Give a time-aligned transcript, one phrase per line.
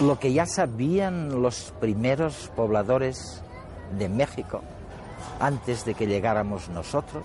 [0.00, 3.42] lo que ya sabían los primeros pobladores
[3.98, 4.62] de México
[5.40, 7.24] antes de que llegáramos nosotros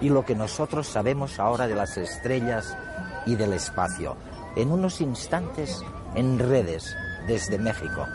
[0.00, 2.76] y lo que nosotros sabemos ahora de las estrellas
[3.24, 4.16] y del espacio.
[4.54, 5.82] En unos instantes
[6.14, 6.94] en redes
[7.26, 8.06] desde México.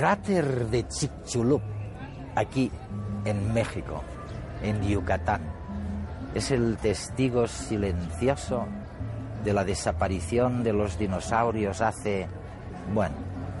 [0.00, 1.60] Cráter de Chicxulub,
[2.34, 2.70] aquí
[3.26, 4.02] en México,
[4.62, 5.42] en Yucatán,
[6.34, 8.64] es el testigo silencioso
[9.44, 12.26] de la desaparición de los dinosaurios hace,
[12.94, 13.14] bueno,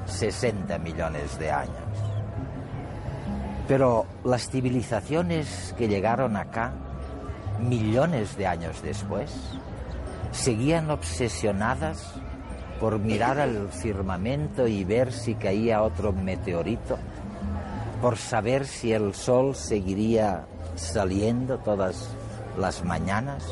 [0.06, 1.76] 60 millones de años.
[3.68, 6.72] Pero las civilizaciones que llegaron acá,
[7.58, 9.58] millones de años después,
[10.32, 12.14] seguían obsesionadas
[12.80, 16.96] por mirar al firmamento y ver si caía otro meteorito,
[18.00, 22.08] por saber si el sol seguiría saliendo todas
[22.58, 23.44] las mañanas,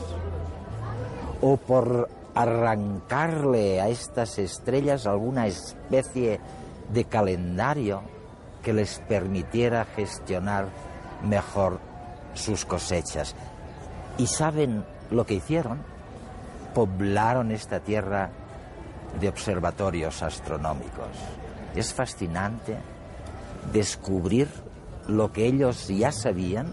[1.42, 6.40] o por arrancarle a estas estrellas alguna especie
[6.92, 8.00] de calendario
[8.62, 10.68] que les permitiera gestionar
[11.22, 11.80] mejor
[12.32, 13.34] sus cosechas.
[14.16, 15.80] ¿Y saben lo que hicieron?
[16.74, 18.30] Poblaron esta tierra
[19.20, 21.08] de observatorios astronómicos.
[21.74, 22.76] Es fascinante
[23.72, 24.48] descubrir
[25.06, 26.68] lo que ellos ya sabían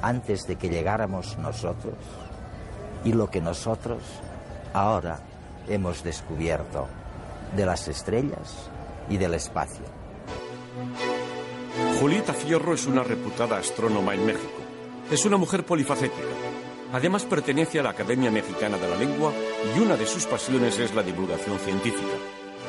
[0.00, 1.94] antes de que llegáramos nosotros
[3.04, 4.02] y lo que nosotros
[4.72, 5.20] ahora
[5.68, 6.88] hemos descubierto
[7.56, 8.68] de las estrellas
[9.08, 9.84] y del espacio.
[12.00, 14.50] Julieta Fierro es una reputada astrónoma en México.
[15.10, 16.22] Es una mujer polifacética
[16.92, 19.32] Además pertenece a la Academia Mexicana de la Lengua
[19.74, 22.12] y una de sus pasiones es la divulgación científica.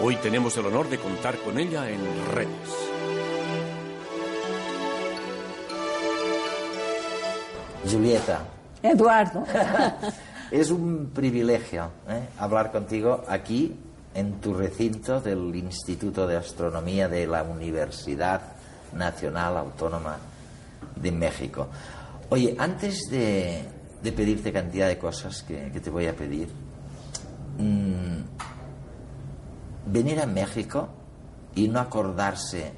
[0.02, 2.50] Hoy tenemos el honor de contar con ella en redes.
[7.92, 8.46] Julieta.
[8.82, 9.44] Eduardo.
[10.52, 12.28] es un privilegio ¿eh?
[12.38, 13.76] hablar contigo aquí
[14.14, 18.42] en tu recinto del Instituto de Astronomía de la Universidad
[18.94, 20.18] Nacional Autónoma
[20.96, 21.68] de México.
[22.30, 23.64] Oye, antes de,
[24.04, 26.50] de pedirte cantidad de cosas que, te voy a pedir.
[27.58, 28.24] Mm,
[29.92, 30.88] venir a México
[31.56, 32.74] y no acordarse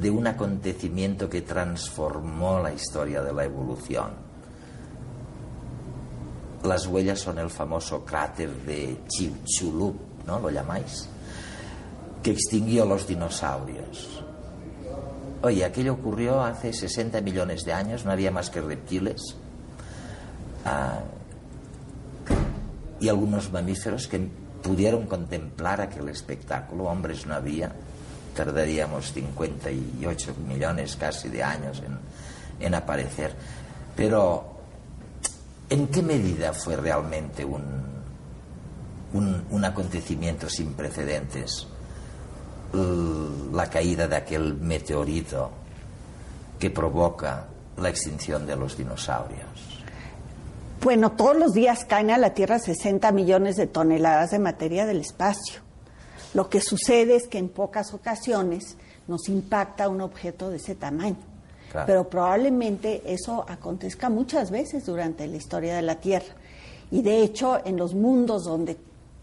[0.00, 4.10] de un acontecimiento que transformó la historia de la evolución.
[6.62, 9.96] Las huellas son el famoso cráter de Chicxulub,
[10.26, 10.38] ¿no?
[10.40, 11.08] ¿Lo llamáis?
[12.22, 14.22] Que extinguió los dinosaurios.
[15.42, 19.36] Oye, aquello ocurrió hace 60 millones de años, no había más que reptiles
[23.00, 24.28] y algunos mamíferos que
[24.62, 26.84] pudieron contemplar aquel espectáculo.
[26.84, 27.72] Hombres no había,
[28.34, 31.82] tardaríamos 58 millones casi de años
[32.60, 33.34] en, aparecer.
[33.96, 34.58] Pero,
[35.70, 37.62] ¿en qué medida fue realmente un,
[39.12, 41.66] un, un acontecimiento sin precedentes
[42.72, 45.50] la caída de aquel meteorito
[46.58, 47.46] que provoca
[47.78, 49.78] la extinción de los dinosaurios?
[50.80, 55.00] Bueno, todos los días caen a la Tierra 60 millones de toneladas de materia del
[55.00, 55.60] espacio.
[56.34, 58.76] Lo que sucede es que en pocas ocasiones
[59.08, 61.16] nos impacta un objeto de ese tamaño.
[61.84, 66.36] Pero probablemente eso acontezca muchas veces durante la historia de la Tierra.
[66.92, 68.76] Y de hecho, en los mundos donde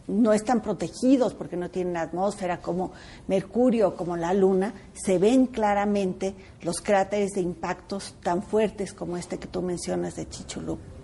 [0.07, 2.91] no están protegidos porque no tienen atmósfera como
[3.27, 9.39] Mercurio, como la Luna, se ven claramente los cráteres de impactos tan fuertes como este
[9.39, 10.94] que tú mencionas de Chichulub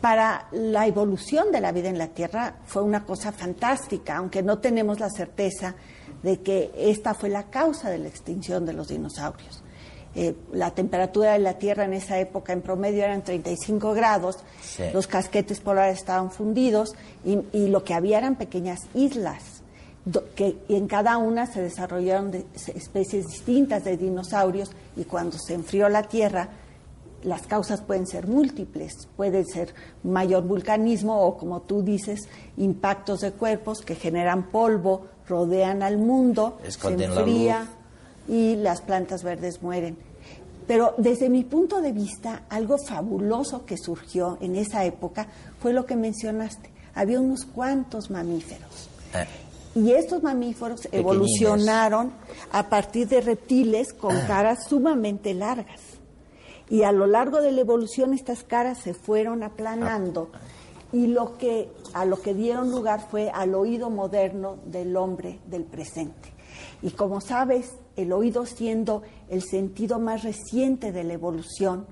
[0.00, 4.58] para la evolución de la vida en la Tierra fue una cosa fantástica, aunque no
[4.58, 5.74] tenemos la certeza
[6.22, 9.62] de que esta fue la causa de la extinción de los dinosaurios.
[10.14, 14.38] Eh, la temperatura de la Tierra en esa época en promedio eran 35 grados,
[14.92, 19.62] los casquetes polares estaban fundidos y, lo que había eran pequeñas islas,
[20.34, 22.32] que y en cada una se desarrollaron
[22.74, 26.48] especies distintas de dinosaurios y cuando se enfrió la Tierra
[27.22, 29.74] las causas pueden ser múltiples, puede ser
[30.04, 36.58] mayor vulcanismo o, como tú dices, impactos de cuerpos que generan polvo, rodean al mundo,
[36.66, 37.66] se enfría
[38.28, 39.96] y las plantas verdes mueren.
[40.66, 45.26] Pero desde mi punto de vista, algo fabuloso que surgió en esa época
[45.60, 46.70] fue lo que mencionaste.
[46.94, 48.90] Había unos cuantos mamíferos.
[49.14, 49.26] Eh.
[49.74, 52.12] Y estos mamíferos evolucionaron
[52.52, 55.87] a partir de reptiles con caras sumamente largas
[56.70, 60.30] Y a lo largo de la evolución estas caras se fueron aplanando
[60.92, 65.64] y lo que a lo que dieron lugar fue al oído moderno del hombre del
[65.64, 66.32] presente.
[66.82, 71.86] Y como sabes, el oído siendo el sentido más reciente de la evolución,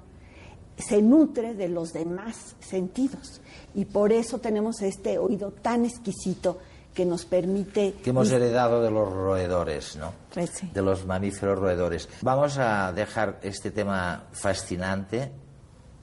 [0.76, 3.40] se nutre de los demás sentidos.
[3.74, 6.58] Y por eso tenemos este oído tan exquisito
[6.96, 7.92] que nos permite...
[8.02, 10.14] Que hemos heredado de los roedores, ¿no?
[10.32, 10.70] Pues sí.
[10.72, 12.08] De los mamíferos roedores.
[12.22, 15.30] Vamos a dejar este tema fascinante,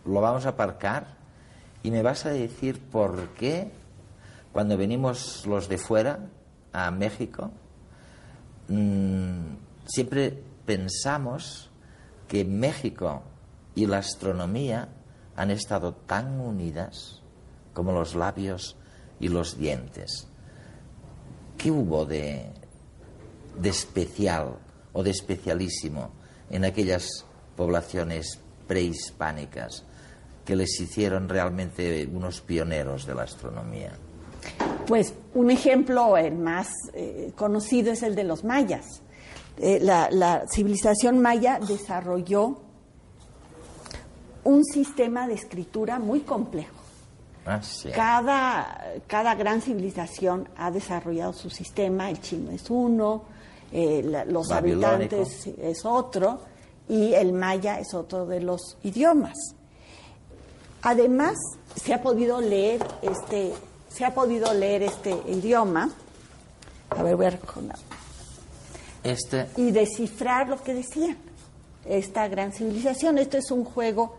[0.05, 1.17] lo vamos a aparcar
[1.81, 3.71] y me vas a decir por qué
[4.51, 6.29] cuando venimos los de fuera
[6.71, 7.49] a México,
[8.67, 9.55] mmm,
[9.87, 11.71] siempre pensamos
[12.27, 13.23] que México
[13.73, 14.89] y la astronomía
[15.35, 17.23] han estado tan unidas
[17.73, 18.77] como los labios
[19.19, 20.27] y los dientes.
[21.63, 22.43] ¿Qué hubo de,
[23.57, 24.57] de especial
[24.91, 26.09] o de especialísimo
[26.49, 27.25] en aquellas
[27.55, 28.37] poblaciones
[28.67, 29.85] prehispánicas
[30.43, 33.93] que les hicieron realmente unos pioneros de la astronomía?
[34.85, 39.01] Pues un ejemplo el más eh, conocido es el de los mayas.
[39.57, 42.59] Eh, la, la civilización maya desarrolló
[44.43, 46.82] un sistema de escritura muy complejo.
[47.45, 47.59] Ah.
[47.93, 53.23] Cada, cada gran civilización ha desarrollado su sistema, el chino es uno,
[53.71, 54.87] eh, la- los Babilónico.
[54.87, 56.39] habitantes es otro
[56.87, 59.33] y el maya es otro de los idiomas.
[60.83, 61.35] Además,
[61.75, 63.53] se ha podido leer este,
[63.89, 65.89] se ha podido leer este idioma.
[66.89, 67.39] A ver, voy a
[69.03, 71.17] Este, y descifrar lo que decían
[71.85, 73.17] esta gran civilización.
[73.17, 74.15] Esto es un juego,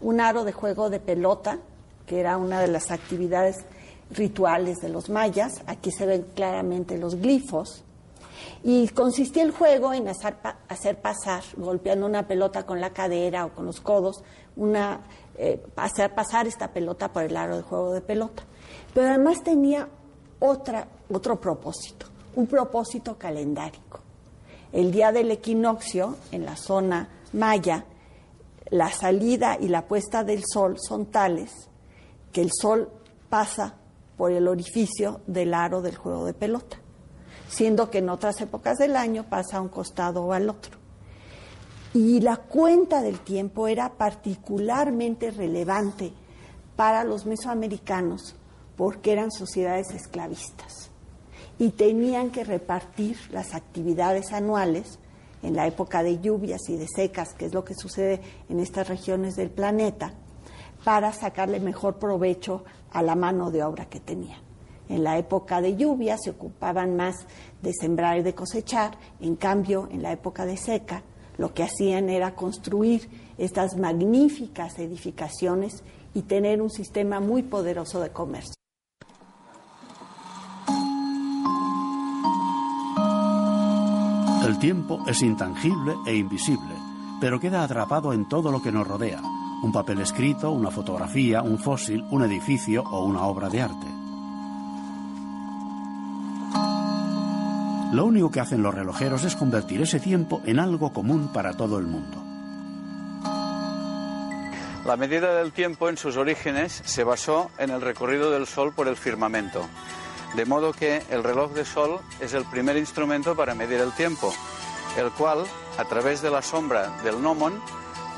[0.00, 1.58] un aro de juego de pelota,
[2.06, 3.56] que era una de las actividades
[4.10, 5.62] rituales de los mayas.
[5.66, 7.84] Aquí se ven claramente los glifos.
[8.62, 13.46] Y consistía el juego en hacer, pa- hacer pasar, golpeando una pelota con la cadera
[13.46, 14.22] o con los codos,
[14.56, 15.00] una,
[15.36, 18.42] eh, hacer pasar esta pelota por el aro de juego de pelota.
[18.92, 19.88] Pero además tenía
[20.40, 22.06] otra, otro propósito,
[22.36, 24.00] un propósito calendárico.
[24.72, 27.84] El día del equinoccio, en la zona maya,
[28.70, 31.68] la salida y la puesta del sol son tales
[32.34, 32.90] que el sol
[33.30, 33.76] pasa
[34.18, 36.78] por el orificio del aro del juego de pelota,
[37.48, 40.76] siendo que en otras épocas del año pasa a un costado o al otro.
[41.94, 46.12] Y la cuenta del tiempo era particularmente relevante
[46.74, 48.34] para los mesoamericanos
[48.76, 50.90] porque eran sociedades esclavistas
[51.56, 54.98] y tenían que repartir las actividades anuales
[55.44, 58.88] en la época de lluvias y de secas, que es lo que sucede en estas
[58.88, 60.14] regiones del planeta,
[60.84, 64.38] para sacarle mejor provecho a la mano de obra que tenían.
[64.88, 67.26] En la época de lluvia se ocupaban más
[67.62, 71.02] de sembrar y de cosechar, en cambio, en la época de seca,
[71.38, 73.08] lo que hacían era construir
[73.38, 75.82] estas magníficas edificaciones
[76.12, 78.54] y tener un sistema muy poderoso de comercio.
[84.46, 86.74] El tiempo es intangible e invisible,
[87.18, 89.22] pero queda atrapado en todo lo que nos rodea.
[89.64, 93.86] Un papel escrito, una fotografía, un fósil, un edificio o una obra de arte.
[97.94, 101.78] Lo único que hacen los relojeros es convertir ese tiempo en algo común para todo
[101.78, 102.22] el mundo.
[104.84, 108.86] La medida del tiempo en sus orígenes se basó en el recorrido del Sol por
[108.86, 109.66] el firmamento,
[110.36, 114.30] de modo que el reloj de Sol es el primer instrumento para medir el tiempo,
[114.98, 115.38] el cual,
[115.78, 117.54] a través de la sombra del gnomon,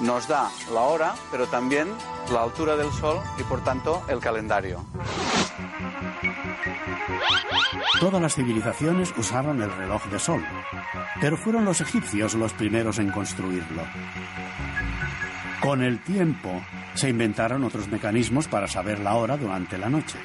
[0.01, 1.89] nos da la hora, pero también
[2.33, 4.85] la altura del Sol y, por tanto, el calendario.
[8.01, 10.45] Todas las civilizaciones usaron el reloj de sol,
[11.21, 13.83] pero fueron los egipcios los primeros en construirlo.
[15.61, 16.63] Con el tiempo
[16.95, 20.19] se inventaron otros mecanismos para saber la hora durante la noche.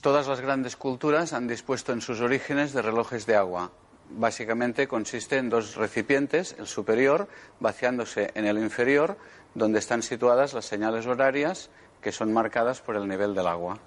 [0.00, 3.72] Todas las grandes culturas han dispuesto en sus orígenes de relojes de agua.
[4.10, 7.28] Básicamente consiste en dos recipientes, el superior
[7.60, 9.16] vaciándose en el inferior,
[9.54, 11.70] donde están situadas las señales horarias
[12.00, 13.78] que son marcadas por el nivel del agua.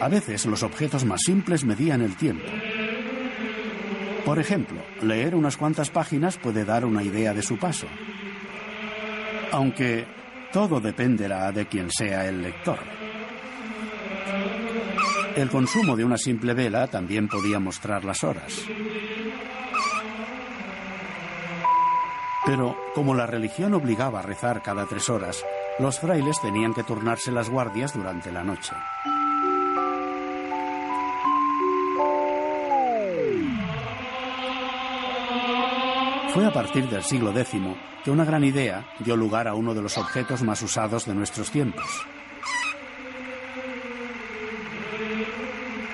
[0.00, 2.46] A veces los objetos más simples medían el tiempo.
[4.24, 7.86] Por ejemplo, leer unas cuantas páginas puede dar una idea de su paso.
[9.52, 10.04] Aunque
[10.52, 12.95] todo dependerá de quien sea el lector.
[15.36, 18.64] El consumo de una simple vela también podía mostrar las horas.
[22.46, 25.44] Pero como la religión obligaba a rezar cada tres horas,
[25.78, 28.72] los frailes tenían que turnarse las guardias durante la noche.
[36.32, 37.60] Fue a partir del siglo X
[38.02, 41.50] que una gran idea dio lugar a uno de los objetos más usados de nuestros
[41.50, 42.06] tiempos.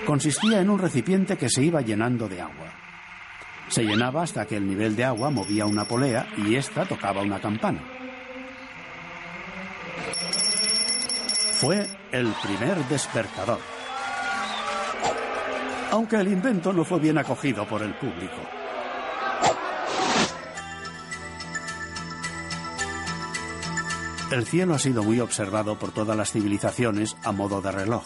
[0.07, 2.73] Consistía en un recipiente que se iba llenando de agua.
[3.69, 7.41] Se llenaba hasta que el nivel de agua movía una polea y ésta tocaba una
[7.41, 7.81] campana.
[11.55, 13.61] Fue el primer despertador.
[15.93, 18.37] Aunque el invento no fue bien acogido por el público.
[24.33, 28.05] El cielo ha sido muy observado por todas las civilizaciones a modo de reloj.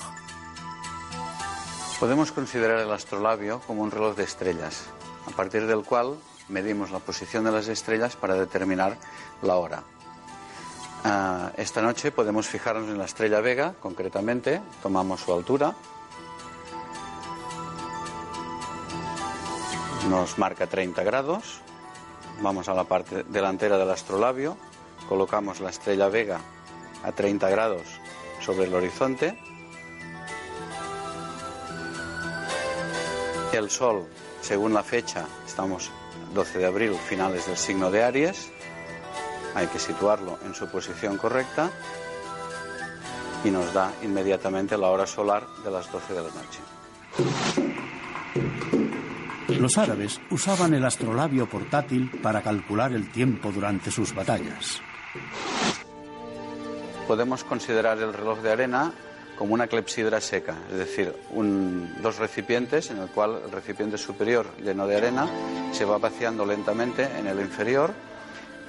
[2.01, 4.85] Podemos considerar el astrolabio como un reloj de estrellas,
[5.27, 6.17] a partir del cual
[6.49, 8.99] medimos la posición de las estrellas para determinar
[9.41, 9.83] la hora.
[11.05, 15.75] Ah, esta noche podemos fijarnos en la estrella Vega, concretamente, tomamos su altura,
[20.11, 21.61] nos marca 30 grados,
[22.43, 24.59] vamos a la parte delantera del astrolabio,
[25.09, 26.41] colocamos la estrella Vega
[27.03, 27.87] a 30 grados
[28.41, 29.39] sobre el horizonte,
[33.57, 34.07] el Sol,
[34.41, 35.91] según la fecha, estamos
[36.35, 38.51] 12 de abril, finales del signo de Aries,
[39.55, 41.71] hay que situarlo en su posición correcta
[43.45, 46.61] y nos da inmediatamente la hora solar de las 12 de la noche.
[49.59, 54.83] Los árabes usaban el astrolabio portátil para calcular el tiempo durante sus batallas.
[57.07, 58.93] Podemos considerar el reloj de arena
[59.37, 61.15] como una clepsidra seca, es decir,
[62.03, 65.29] dos recipientes en el cual el recipiente superior lleno de arena
[65.73, 67.93] se va vaciando lentamente en el inferior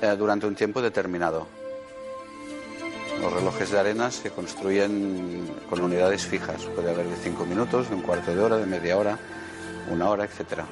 [0.02, 1.48] eh, durante un tiempo determinado.
[3.22, 7.96] Los relojes de arena se construyen con unidades fijas, puede haber de cinco minutos, de
[7.96, 9.18] un cuarto de hora, de media hora,
[9.90, 10.66] una hora, etcétera.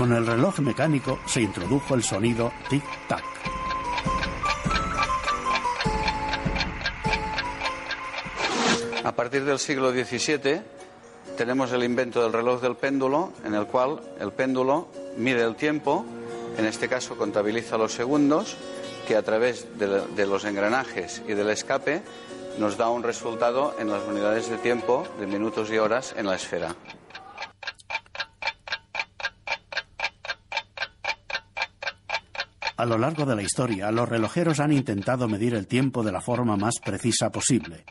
[0.00, 3.22] Con el reloj mecánico se introdujo el sonido tic-tac.
[9.04, 10.62] A partir del siglo XVII
[11.36, 14.88] tenemos el invento del reloj del péndulo, en el cual el péndulo
[15.18, 16.06] mide el tiempo,
[16.56, 18.56] en este caso contabiliza los segundos,
[19.06, 22.00] que a través de, de los engranajes y del escape
[22.58, 26.36] nos da un resultado en las unidades de tiempo de minutos y horas en la
[26.36, 26.74] esfera.
[32.80, 36.22] A lo largo de la historia, los relojeros han intentado medir el tiempo de la
[36.22, 37.84] forma más precisa posible.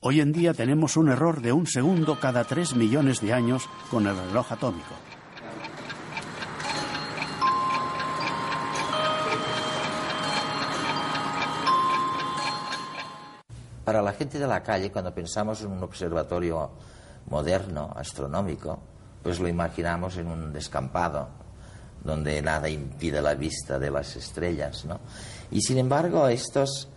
[0.00, 4.06] Hoy en día tenemos un error de un segundo cada tres millones de años con
[4.06, 4.94] el reloj atómico.
[13.84, 16.70] Para la gente de la calle, cuando pensamos en un observatorio
[17.26, 18.78] moderno, astronómico,
[19.20, 21.41] pues lo imaginamos en un descampado,
[22.04, 24.84] donde nada impide la vista de las estrellas.
[24.84, 25.00] ¿no?
[25.50, 26.88] Y sin embargo, estos,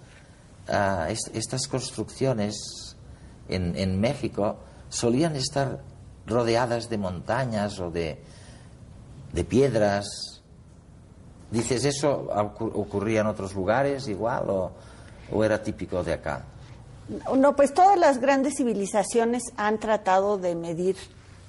[0.67, 2.95] ah, estas construcciones
[3.47, 4.57] en, en, México
[4.89, 5.79] solían estar
[6.25, 8.19] rodeadas de montañas o de,
[9.33, 10.41] de piedras.
[11.51, 14.71] Dices, ¿eso ocurría en otros lugares igual o,
[15.31, 16.43] o era típico de acá?
[17.37, 20.95] No, pues todas las grandes civilizaciones han tratado de medir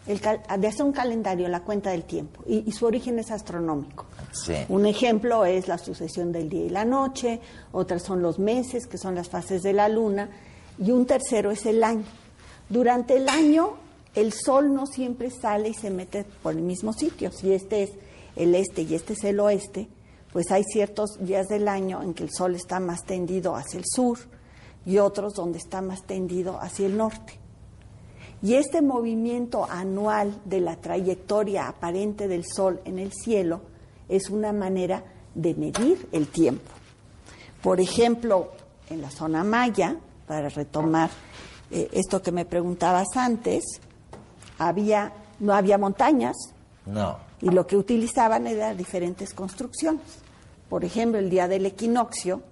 [0.06, 4.06] de hacer un calendario, la cuenta del tiempo, y, su origen es astronómico.
[4.68, 7.40] Un ejemplo es la sucesión del día y la noche,
[7.72, 10.28] otras son los meses, que son las fases de la luna,
[10.78, 12.04] y un tercero es el año.
[12.68, 13.75] Durante el año,
[14.14, 17.30] el sol no siempre sale y se mete por el mismo sitio.
[17.32, 17.90] Si este es
[18.36, 19.88] el este y este es el oeste,
[20.32, 23.84] pues hay ciertos días del año en que el sol está más tendido hacia el
[23.86, 24.18] sur
[24.84, 27.40] y otros donde está más tendido hacia el norte.
[28.46, 33.60] Y este movimiento anual de la trayectoria aparente del Sol en el cielo
[34.08, 35.02] es una manera
[35.34, 36.70] de medir el tiempo.
[37.60, 38.52] Por ejemplo,
[38.88, 39.96] en la zona maya,
[40.28, 41.10] para retomar
[41.72, 43.64] eh, esto que me preguntabas antes,
[44.58, 46.36] había, no había montañas.
[46.84, 47.16] No.
[47.40, 50.20] Y lo que utilizaban eran diferentes construcciones.
[50.70, 52.42] Por ejemplo, el día del equinoccio,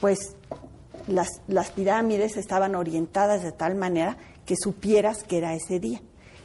[0.00, 0.36] pues
[1.08, 4.16] las, las pirámides estaban orientadas de tal manera
[4.48, 6.00] que supieras que era ese día.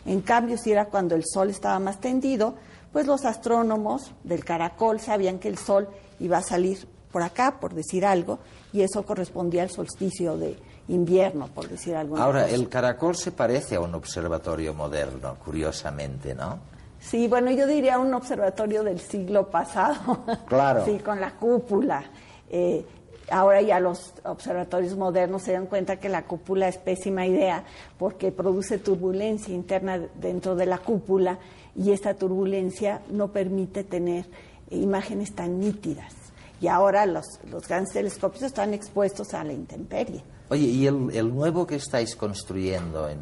[0.05, 2.55] En cambio, si era cuando el sol estaba más tendido,
[2.91, 5.87] pues los astrónomos del caracol sabían que el sol
[6.19, 8.39] iba a salir por acá, por decir algo,
[8.73, 10.57] y eso correspondía al solsticio de
[10.89, 12.17] invierno, por decir algo.
[12.17, 16.59] Ahora, el caracol se parece a un observatorio moderno, curiosamente, ¿no?
[16.99, 20.25] Sí, bueno, yo diría un observatorio del siglo pasado.
[20.45, 20.83] Claro.
[20.85, 22.03] sí, con la cúpula.
[22.49, 22.85] Eh,
[23.29, 27.63] Ahora ya los observatorios modernos se dan cuenta que la cúpula es pésima idea
[27.97, 31.39] porque produce turbulencia interna dentro de la cúpula
[31.75, 34.25] y esta turbulencia no permite tener
[34.69, 36.13] imágenes tan nítidas.
[36.59, 40.23] Y ahora los, los grandes telescopios están expuestos a la intemperie.
[40.49, 43.19] Oye, ¿y el, nuevo que estáis construyendo en,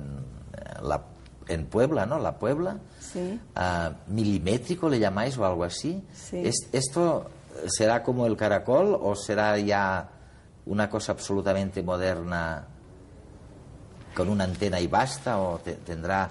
[0.84, 1.06] la,
[1.48, 2.20] en Puebla, ¿no?
[2.20, 3.40] La Puebla, sí.
[3.56, 6.04] Ah, milimétrico le llamáis o algo así.
[6.72, 7.30] ¿Esto
[7.68, 10.10] será como el caracol o será ya
[10.66, 12.68] una cosa absolutamente moderna
[14.14, 16.30] con una antena y basta o tendrá...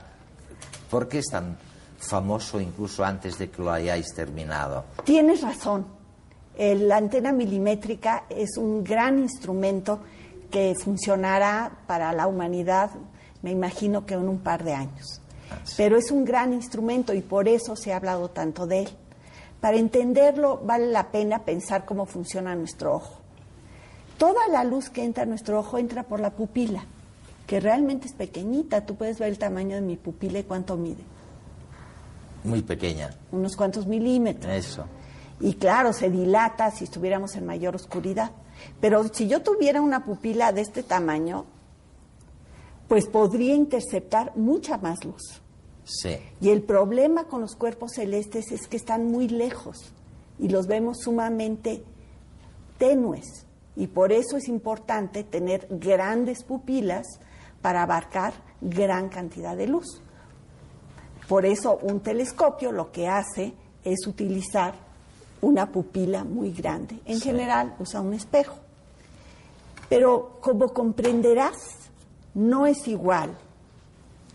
[0.91, 1.57] ¿Por qué es tan
[1.99, 4.85] famoso incluso antes de que lo hayáis terminado?
[5.05, 5.87] Tienes razón.
[6.59, 10.01] La antena milimétrica es un gran instrumento
[10.51, 12.91] que funcionará para la humanidad,
[13.43, 15.21] me imagino que en un par de años.
[15.51, 18.89] Ah, Pero es un gran instrumento y por eso se ha hablado tanto de él.
[19.61, 23.21] Para entenderlo vale la pena pensar cómo funciona nuestro ojo.
[24.17, 26.85] Toda la luz que entra a nuestro ojo entra por la pupila,
[27.47, 28.85] que realmente es pequeñita.
[28.85, 31.03] Tú puedes ver el tamaño de mi pupila y cuánto mide.
[32.45, 33.11] Muy pequeña.
[33.33, 34.53] Unos cuantos milímetros.
[34.53, 34.87] Eso.
[35.41, 38.31] Y claro, se dilata si estuviéramos en mayor oscuridad.
[38.81, 41.47] Pero si yo tuviera una pupila de este tamaño,
[42.89, 45.41] pues podría interceptar mucha más luz.
[45.85, 46.19] Sí.
[46.41, 49.93] Y el problema con los cuerpos celestes es que están muy lejos
[50.39, 51.83] y los vemos sumamente
[52.79, 53.47] tenues.
[53.77, 57.07] Y por eso es importante tener grandes pupilas
[57.63, 60.03] para abarcar gran cantidad de luz.
[61.29, 64.75] Por eso un telescopio lo que hace es utilizar
[65.41, 66.99] una pupila muy grande.
[67.05, 68.57] En general usa un espejo.
[69.89, 71.57] Pero como comprenderás,
[72.35, 73.37] no es igual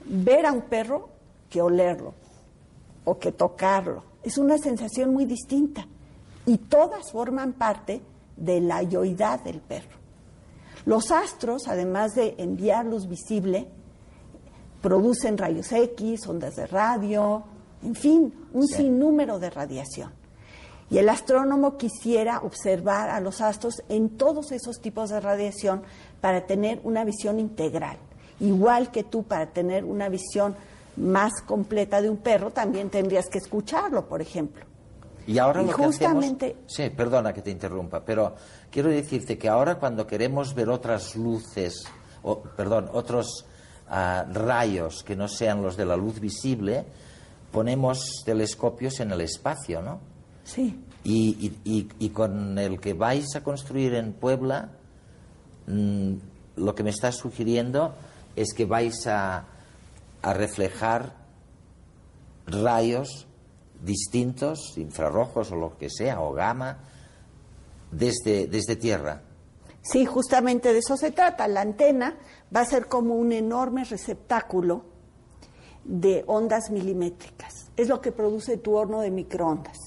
[0.05, 1.09] ver a un perro
[1.55, 2.13] que olerlo
[3.05, 4.03] o que tocarlo.
[4.23, 5.87] Es una sensación muy distinta
[6.45, 8.01] y todas forman parte
[8.35, 9.95] de la yoidad del perro.
[10.85, 13.69] Los astros, además de enviar luz visible,
[14.81, 17.43] producen rayos X, ondas de radio,
[17.81, 20.11] en fin, un sinnúmero de radiación.
[20.89, 25.83] Y el astrónomo quisiera observar a los astros en todos esos tipos de radiación
[26.19, 27.97] para tener una visión integral.
[28.41, 30.55] Igual que tú para tener una visión
[30.97, 34.65] más completa de un perro, también tendrías que escucharlo, por ejemplo.
[35.27, 36.45] Y ahora lo justamente...
[36.45, 36.71] que hacemos...
[36.71, 38.35] Sí, perdona que te interrumpa, pero
[38.69, 41.85] quiero decirte que ahora cuando queremos ver otras luces,
[42.21, 43.45] o, perdón, otros
[43.89, 46.85] ah, rayos que no sean los de la luz visible,
[47.51, 49.99] ponemos telescopios en el espacio, ¿no?
[50.43, 50.79] Sí.
[51.03, 54.69] Y, con el que vais a construir en Puebla,
[55.67, 56.13] mm,
[56.57, 57.95] lo que me estás sugiriendo
[58.35, 59.45] es que vais a,
[60.21, 61.13] a reflejar
[62.47, 63.27] rayos
[63.81, 66.79] distintos, infrarrojos o lo que sea, o gamma,
[67.91, 69.21] desde, desde tierra.
[69.81, 71.47] Sí, justamente de eso se trata.
[71.47, 72.17] La antena
[72.55, 74.83] va a ser como un enorme receptáculo
[75.83, 77.71] de ondas milimétricas.
[77.77, 79.77] Es lo que produce tu horno de microondas.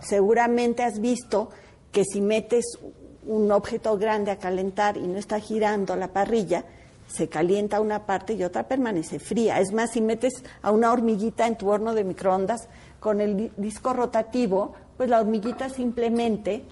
[0.00, 1.48] Seguramente has visto
[1.90, 2.78] que si metes
[3.26, 6.64] un objeto grande a calentar y no está girando la parrilla,
[7.12, 9.60] se calienta una parte y otra permanece fría.
[9.60, 12.68] Es más, si metes a una hormiguita en tu horno de microondas
[13.00, 16.64] con el disco rotativo, pues la hormiguita simplemente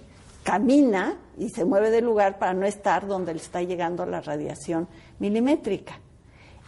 [0.43, 4.89] camina y se mueve del lugar para no estar donde le está llegando la radiación
[5.19, 6.01] milimétrica.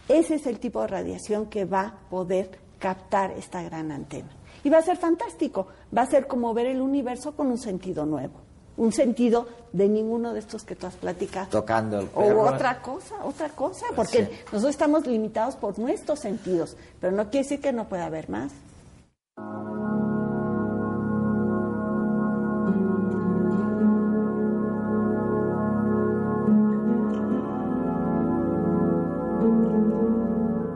[0.07, 4.29] Ese es el tipo de radiación que va a poder captar esta gran antena.
[4.63, 8.05] Y va a ser fantástico, va a ser como ver el universo con un sentido
[8.05, 8.41] nuevo,
[8.77, 11.47] un sentido de ninguno de estos que tú has platicado.
[11.49, 17.11] Tocando el O otra cosa, otra cosa, porque nosotros estamos limitados por nuestros sentidos, pero
[17.11, 18.51] no quiere decir que no pueda haber más.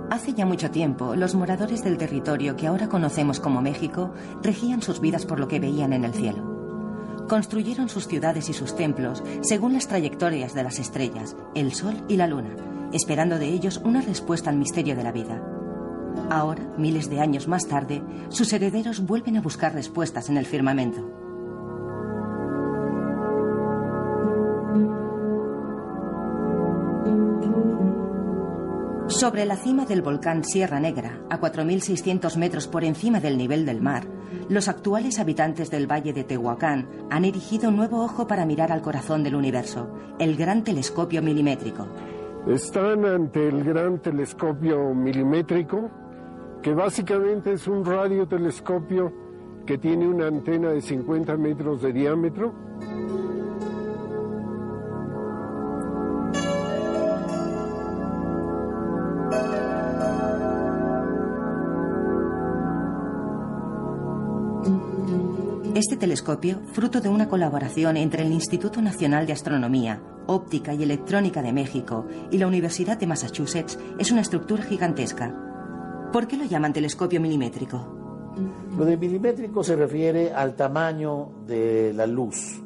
[0.09, 4.99] Hace ya mucho tiempo, los moradores del territorio que ahora conocemos como México regían sus
[4.99, 6.56] vidas por lo que veían en el cielo.
[7.27, 12.15] Construyeron sus ciudades y sus templos según las trayectorias de las estrellas, el sol y
[12.15, 12.55] la luna,
[12.93, 15.41] esperando de ellos una respuesta al misterio de la vida.
[16.29, 21.26] Ahora, miles de años más tarde, sus herederos vuelven a buscar respuestas en el firmamento.
[29.17, 33.81] Sobre la cima del volcán Sierra Negra, a 4.600 metros por encima del nivel del
[33.81, 34.03] mar,
[34.47, 38.83] los actuales habitantes del valle de Tehuacán han erigido un nuevo ojo para mirar al
[38.83, 41.87] corazón del universo, el gran telescopio milimétrico.
[42.47, 45.89] Están ante el gran telescopio milimétrico,
[46.61, 49.11] que básicamente es un radiotelescopio
[49.65, 52.53] que tiene una antena de 50 metros de diámetro
[65.77, 71.43] Este telescopio, fruto de una colaboración entre el Instituto Nacional de Astronomía, Óptica y Electrónica
[71.43, 75.35] de México y la Universidad de Massachusetts, es una estructura gigantesca.
[76.11, 78.33] ¿Por qué lo llaman telescopio milimétrico?
[78.75, 82.59] Lo de milimétrico se refiere al tamaño de la luz.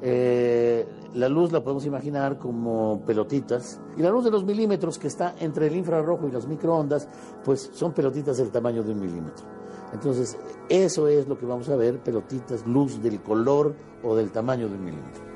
[0.00, 5.08] Eh, la luz la podemos imaginar como pelotitas y la luz de los milímetros que
[5.08, 7.08] está entre el infrarrojo y las microondas,
[7.44, 9.61] pues son pelotitas del tamaño de un milímetro.
[9.92, 14.68] Entonces, eso es lo que vamos a ver, pelotitas, luz del color o del tamaño
[14.68, 15.32] de un milímetro.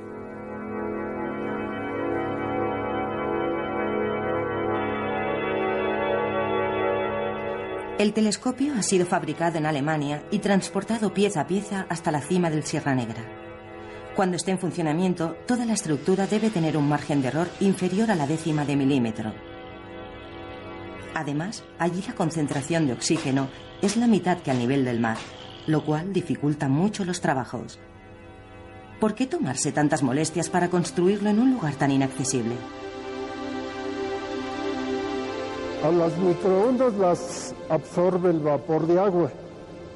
[7.98, 12.50] El telescopio ha sido fabricado en Alemania y transportado pieza a pieza hasta la cima
[12.50, 13.24] del Sierra Negra.
[14.14, 18.14] Cuando esté en funcionamiento, toda la estructura debe tener un margen de error inferior a
[18.14, 19.32] la décima de milímetro.
[21.14, 23.48] Además, allí la concentración de oxígeno
[23.82, 25.18] es la mitad que al nivel del mar,
[25.66, 27.78] lo cual dificulta mucho los trabajos.
[29.00, 32.54] ¿Por qué tomarse tantas molestias para construirlo en un lugar tan inaccesible?
[35.84, 39.30] A las microondas las absorbe el vapor de agua,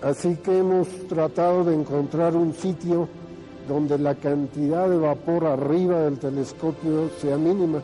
[0.02, 3.08] así que hemos tratado de encontrar un sitio
[3.66, 7.80] donde la cantidad de vapor arriba del telescopio sea mínima.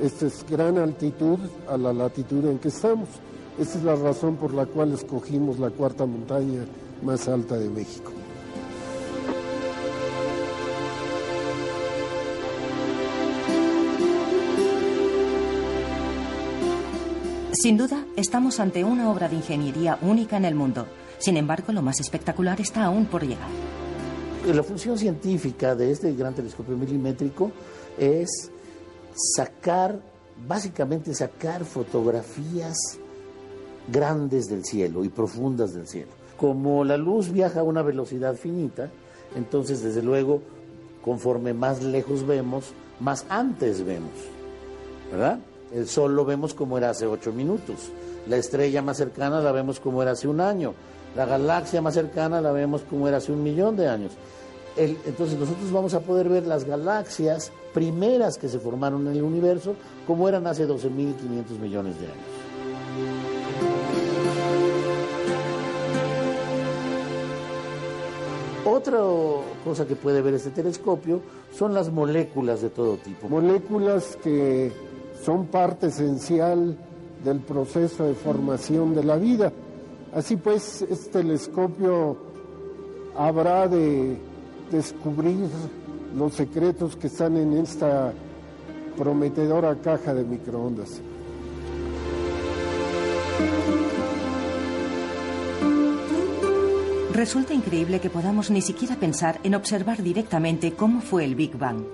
[0.00, 3.08] Esta es gran altitud a la latitud en que estamos.
[3.60, 6.64] Esa es la razón por la cual escogimos la cuarta montaña
[7.02, 8.10] más alta de México.
[17.52, 20.86] Sin duda, estamos ante una obra de ingeniería única en el mundo.
[21.18, 23.50] Sin embargo, lo más espectacular está aún por llegar.
[24.46, 27.52] La función científica de este gran telescopio milimétrico
[27.98, 28.50] es
[29.36, 30.00] sacar,
[30.48, 32.98] básicamente sacar fotografías
[33.90, 36.10] grandes del cielo y profundas del cielo.
[36.36, 38.90] Como la luz viaja a una velocidad finita,
[39.36, 40.40] entonces desde luego,
[41.02, 44.12] conforme más lejos vemos, más antes vemos,
[45.10, 45.38] ¿verdad?
[45.72, 47.90] El sol lo vemos como era hace ocho minutos,
[48.28, 50.74] la estrella más cercana la vemos como era hace un año,
[51.16, 54.12] la galaxia más cercana la vemos como era hace un millón de años.
[54.76, 59.74] entonces nosotros vamos a poder ver las galaxias primeras que se formaron en el universo
[60.06, 63.29] como eran hace 12.500 millones de años.
[68.72, 69.00] Otra
[69.64, 71.20] cosa que puede ver este telescopio
[71.52, 73.28] son las moléculas de todo tipo.
[73.28, 74.70] Moléculas que
[75.24, 76.78] son parte esencial
[77.24, 79.52] del proceso de formación de la vida.
[80.14, 82.16] Así pues, este telescopio
[83.16, 84.16] habrá de
[84.70, 85.48] descubrir
[86.16, 88.12] los secretos que están en esta
[88.96, 91.00] prometedora caja de microondas.
[97.20, 101.84] Resulta increíble que podamos ni siquiera pensar en observar directamente cómo fue el Big Bang.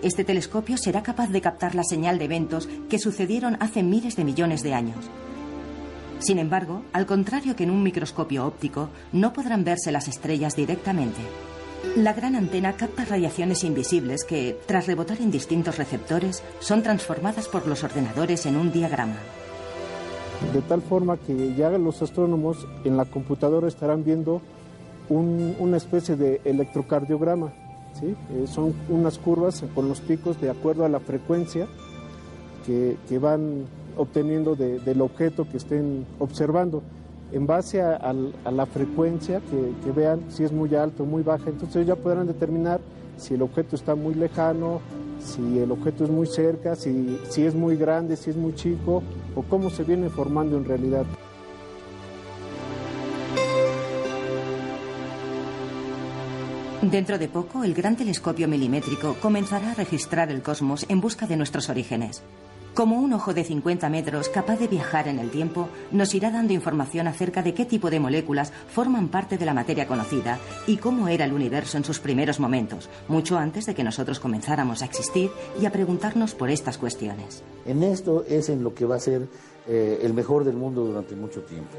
[0.00, 4.22] Este telescopio será capaz de captar la señal de eventos que sucedieron hace miles de
[4.22, 5.10] millones de años.
[6.20, 11.20] Sin embargo, al contrario que en un microscopio óptico, no podrán verse las estrellas directamente.
[11.96, 17.66] La gran antena capta radiaciones invisibles que, tras rebotar en distintos receptores, son transformadas por
[17.66, 19.18] los ordenadores en un diagrama.
[20.52, 24.40] De tal forma que ya los astrónomos en la computadora estarán viendo
[25.08, 27.52] una especie de electrocardiograma.
[28.02, 31.66] Eh, son unas curvas con los picos de acuerdo a la frecuencia
[32.66, 36.82] que, van obteniendo del objeto que estén observando.
[37.32, 39.40] En base a, la frecuencia
[39.84, 42.80] que, vean, si es muy alto o muy baja, entonces ya podrán determinar
[43.16, 44.80] si el objeto está muy lejano,
[45.20, 49.02] si el objeto es muy cerca, si es muy grande, si es muy chico,
[49.34, 51.06] o cómo se viene formando en realidad.
[56.82, 61.36] Dentro de poco, el gran telescopio milimétrico comenzará a registrar el cosmos en busca de
[61.36, 62.22] nuestros orígenes.
[62.74, 66.52] Como un ojo de 50 metros capaz de viajar en el tiempo, nos irá dando
[66.52, 71.06] información acerca de qué tipo de moléculas forman parte de la materia conocida y cómo
[71.06, 75.30] era el universo en sus primeros momentos, mucho antes de que nosotros comenzáramos a existir
[75.60, 77.44] y a preguntarnos por estas cuestiones.
[77.64, 79.28] En esto es en lo que va a ser
[79.68, 81.70] eh, el mejor del mundo durante mucho tiempo.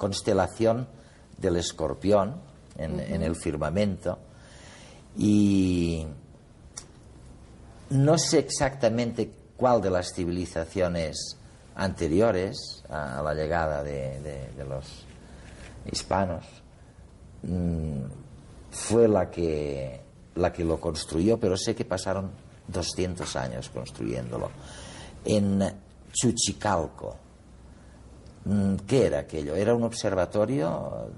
[0.00, 0.88] Constelación
[1.36, 2.40] del escorpión
[2.78, 4.18] en, el firmamento
[5.18, 6.06] y
[7.90, 11.36] no sé exactamente cuál de las civilizaciones
[11.74, 15.04] anteriores a la llegada de, los
[15.92, 16.46] hispanos
[17.42, 18.00] mm,
[18.70, 20.00] fue la que,
[20.36, 22.30] la que lo construyó, pero sé que pasaron
[22.68, 24.50] 200 años construyéndolo.
[25.26, 25.62] En
[26.10, 27.16] Chuchicalco,
[28.86, 29.54] ¿qué era aquello?
[29.54, 31.08] ¿Era un observatorio?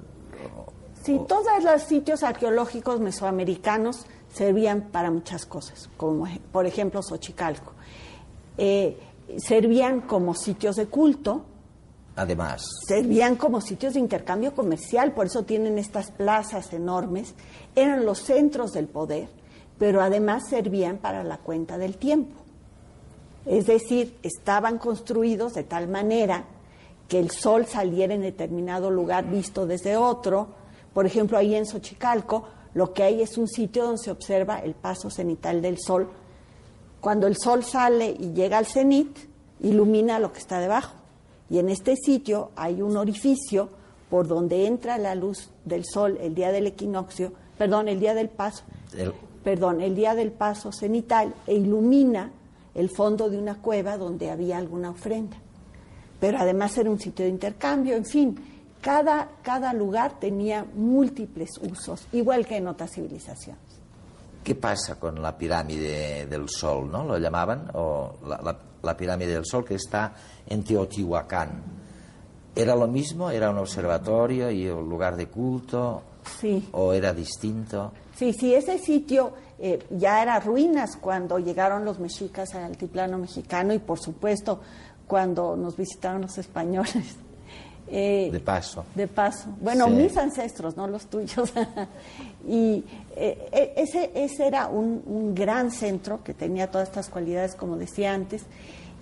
[1.02, 7.72] Sí, todos los sitios arqueológicos mesoamericanos servían para muchas cosas, como por ejemplo Xochicalco.
[8.56, 8.98] Eh,
[9.38, 11.44] servían como sitios de culto.
[12.14, 12.62] Además.
[12.87, 17.35] Servían como sitios de intercambio comercial, por eso tienen estas plazas enormes.
[17.74, 19.28] Eran los centros del poder,
[19.78, 22.42] pero además servían para la cuenta del tiempo.
[23.46, 26.44] Es decir, estaban construidos de tal manera
[27.12, 30.46] que el sol saliera en determinado lugar visto desde otro.
[30.94, 34.72] Por ejemplo, ahí en Xochicalco, lo que hay es un sitio donde se observa el
[34.72, 36.09] paso cenital del sol.
[37.03, 39.14] Cuando el sol sale y llega al cenit,
[39.61, 40.94] ilumina lo que está debajo.
[41.51, 43.68] Y en este sitio hay un orificio
[44.09, 48.31] por donde entra la luz del sol el día del equinoccio, perdón, el día del
[48.31, 48.64] paso,
[49.44, 52.33] perdón, el día del paso cenital e ilumina
[52.75, 55.37] el fondo de una cueva donde había alguna ofrenda.
[56.22, 58.37] Pero además era un sitio de intercambio, en fin,
[58.80, 63.61] cada, cada lugar tenía múltiples usos, igual que en otras civilizaciones.
[64.44, 67.02] ¿Qué pasa con la pirámide del Sol, no?
[67.02, 70.14] Lo llamaban, o la, pirámide del Sol que está
[70.46, 71.61] en Teotihuacán.
[72.54, 73.28] ¿Era lo mismo?
[73.28, 76.02] ¿Era un observatorio y un lugar de culto?
[76.40, 76.68] Sí.
[76.70, 77.90] ¿O era distinto?
[78.14, 83.74] Sí, sí, ese sitio eh, ya era ruinas cuando llegaron los mexicas al altiplano mexicano
[83.74, 84.61] y, por supuesto,
[85.12, 87.16] cuando nos visitaron los españoles.
[87.94, 88.87] Eh, de paso.
[88.94, 89.51] De paso.
[89.61, 91.53] Bueno, mis ancestros, no los tuyos.
[92.48, 92.83] y
[93.14, 98.14] eh, e, ese, ese era un, gran centro que tenía todas estas cualidades, como decía
[98.14, 98.44] antes,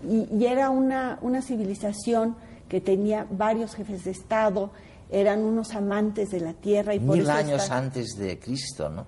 [0.02, 2.34] y, era una, una, civilización
[2.68, 4.70] que tenía varios jefes de Estado,
[5.08, 6.92] eran unos amantes de la tierra.
[6.92, 9.06] Y Mil años antes de Cristo, ¿no?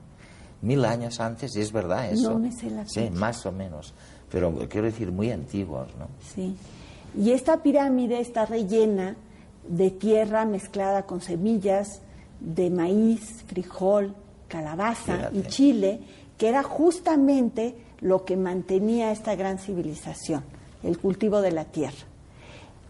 [0.61, 2.35] Mil años antes, es verdad eso.
[2.35, 3.95] No me sé la Sí, más o menos.
[4.31, 6.09] Pero quiero decir, muy antiguos, ¿no?
[6.35, 6.57] Sí.
[7.17, 9.17] Y esta pirámide está rellena
[9.69, 12.01] de tierra mezclada con semillas
[12.41, 14.15] de maíz, frijol,
[14.49, 16.01] calabaza y chile,
[16.39, 20.43] que era justamente lo que mantenía esta gran civilización,
[20.83, 22.07] el cultivo de la tierra.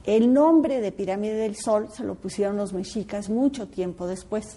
[0.05, 4.57] El nombre de Pirámide del Sol se lo pusieron los mexicas mucho tiempo después.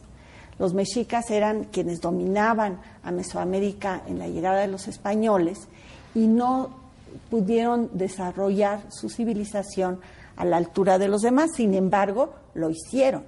[0.57, 5.67] Los mexicas eran quienes dominaban a Mesoamérica en la llegada de los españoles
[6.15, 6.84] y no
[7.29, 9.99] pudieron desarrollar su civilización
[10.35, 13.25] a la altura de los demás, sin embargo, lo hicieron.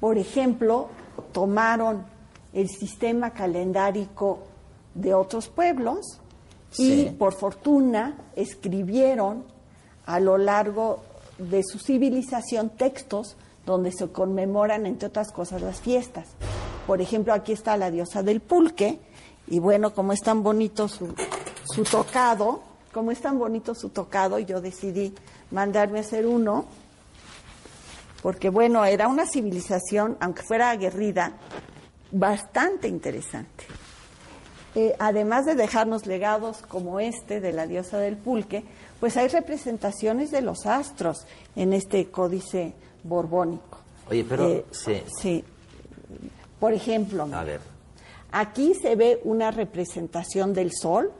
[0.00, 0.88] Por ejemplo,
[1.32, 2.04] tomaron
[2.52, 4.40] el sistema calendárico
[4.94, 6.20] de otros pueblos
[6.78, 9.44] y por fortuna escribieron
[10.04, 11.02] a lo largo
[11.38, 16.28] de su civilización textos donde se conmemoran, entre otras cosas, las fiestas.
[16.86, 19.00] Por ejemplo, aquí está la diosa del pulque,
[19.48, 21.12] y bueno, como es tan bonito su,
[21.64, 25.14] su tocado, como es tan bonito su tocado, yo decidí
[25.50, 26.66] mandarme a hacer uno,
[28.22, 31.32] porque bueno, era una civilización, aunque fuera aguerrida,
[32.10, 33.64] bastante interesante.
[34.74, 38.64] Eh, además de dejarnos legados como este de la diosa del pulque,
[39.00, 43.78] pues hay representaciones de los astros en este códice borbónico.
[44.10, 45.02] Oye, pero eh, sí.
[45.20, 45.44] sí.
[46.60, 47.28] Por ejemplo,
[48.32, 51.12] aquí se ve una representación del sol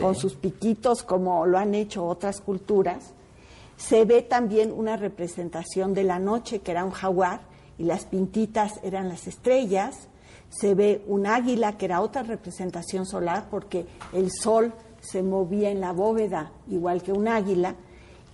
[0.00, 3.14] con sus piquitos como lo han hecho otras culturas
[3.76, 7.40] se ve también una representación de la noche, que era un jaguar,
[7.78, 10.08] y las pintitas eran las estrellas.
[10.48, 15.80] Se ve un águila, que era otra representación solar, porque el sol se movía en
[15.80, 17.74] la bóveda igual que un águila.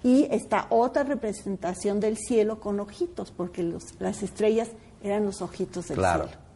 [0.02, 3.62] Y está otra representación del cielo con ojitos, porque
[3.98, 4.68] las estrellas
[5.02, 6.26] eran los ojitos del claro.
[6.26, 6.49] cielo.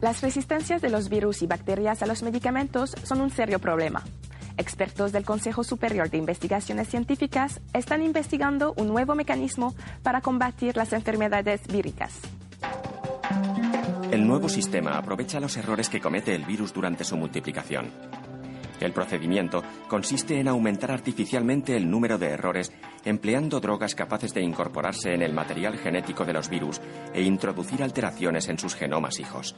[0.00, 4.04] Las resistencias de los virus y bacterias a los medicamentos son un serio problema.
[4.58, 10.92] Expertos del Consejo Superior de Investigaciones Científicas están investigando un nuevo mecanismo para combatir las
[10.92, 12.12] enfermedades víricas.
[14.10, 17.90] El nuevo sistema aprovecha los errores que comete el virus durante su multiplicación.
[18.80, 22.72] El procedimiento consiste en aumentar artificialmente el número de errores
[23.04, 26.80] empleando drogas capaces de incorporarse en el material genético de los virus
[27.14, 29.56] e introducir alteraciones en sus genomas hijos.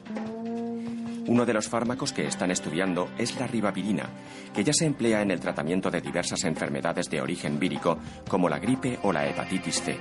[1.27, 4.09] Uno de los fármacos que están estudiando es la ribavirina,
[4.53, 8.57] que ya se emplea en el tratamiento de diversas enfermedades de origen vírico, como la
[8.57, 9.97] gripe o la hepatitis C.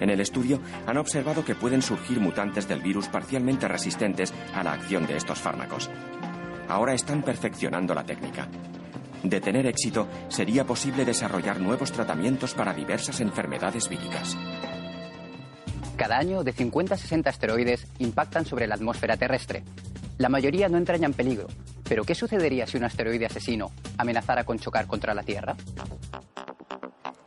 [0.00, 4.72] En el estudio han observado que pueden surgir mutantes del virus parcialmente resistentes a la
[4.72, 5.90] acción de estos fármacos.
[6.68, 8.48] Ahora están perfeccionando la técnica.
[9.22, 14.36] De tener éxito, sería posible desarrollar nuevos tratamientos para diversas enfermedades víricas.
[15.96, 19.64] Cada año, de 50 a 60 asteroides impactan sobre la atmósfera terrestre.
[20.18, 21.46] La mayoría no entrañan peligro,
[21.88, 25.56] pero ¿qué sucedería si un asteroide asesino amenazara con chocar contra la Tierra?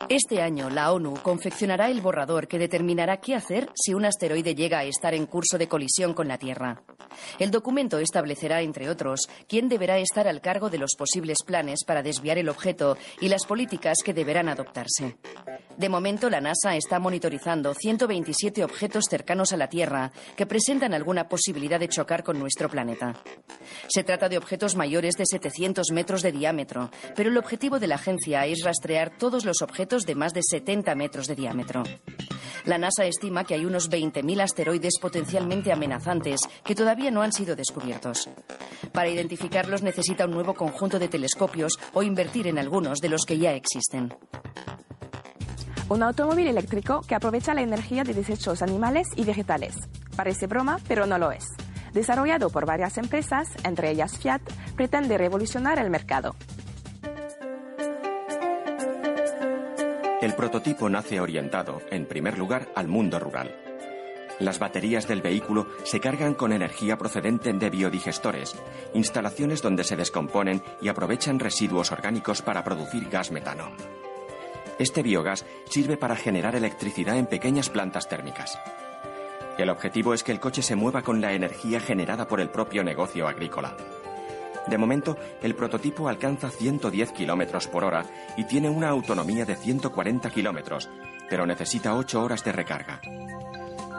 [0.09, 4.79] Este año, la ONU confeccionará el borrador que determinará qué hacer si un asteroide llega
[4.79, 6.81] a estar en curso de colisión con la Tierra.
[7.37, 12.01] El documento establecerá, entre otros, quién deberá estar al cargo de los posibles planes para
[12.01, 15.17] desviar el objeto y las políticas que deberán adoptarse.
[15.77, 21.29] De momento, la NASA está monitorizando 127 objetos cercanos a la Tierra que presentan alguna
[21.29, 23.13] posibilidad de chocar con nuestro planeta.
[23.87, 27.95] Se trata de objetos mayores de 700 metros de diámetro, pero el objetivo de la
[27.95, 31.83] agencia es rastrear todos los objetos de más de 70 metros de diámetro.
[32.65, 37.55] La NASA estima que hay unos 20.000 asteroides potencialmente amenazantes que todavía no han sido
[37.55, 38.29] descubiertos.
[38.91, 43.38] Para identificarlos necesita un nuevo conjunto de telescopios o invertir en algunos de los que
[43.38, 44.13] ya existen.
[45.89, 49.75] Un automóvil eléctrico que aprovecha la energía de desechos animales y vegetales.
[50.15, 51.45] Parece broma, pero no lo es.
[51.93, 54.41] Desarrollado por varias empresas, entre ellas Fiat,
[54.75, 56.35] pretende revolucionar el mercado.
[60.39, 63.54] Prototipo nace orientado, en primer lugar, al mundo rural.
[64.39, 68.56] Las baterías del vehículo se cargan con energía procedente de biodigestores,
[68.93, 73.73] instalaciones donde se descomponen y aprovechan residuos orgánicos para producir gas metano.
[74.78, 78.58] Este biogás sirve para generar electricidad en pequeñas plantas térmicas.
[79.58, 82.82] El objetivo es que el coche se mueva con la energía generada por el propio
[82.86, 83.75] negocio agrícola.
[84.67, 88.05] De momento, el prototipo alcanza 110 kilómetros por hora
[88.37, 90.89] y tiene una autonomía de 140 kilómetros,
[91.29, 93.01] pero necesita 8 horas de recarga.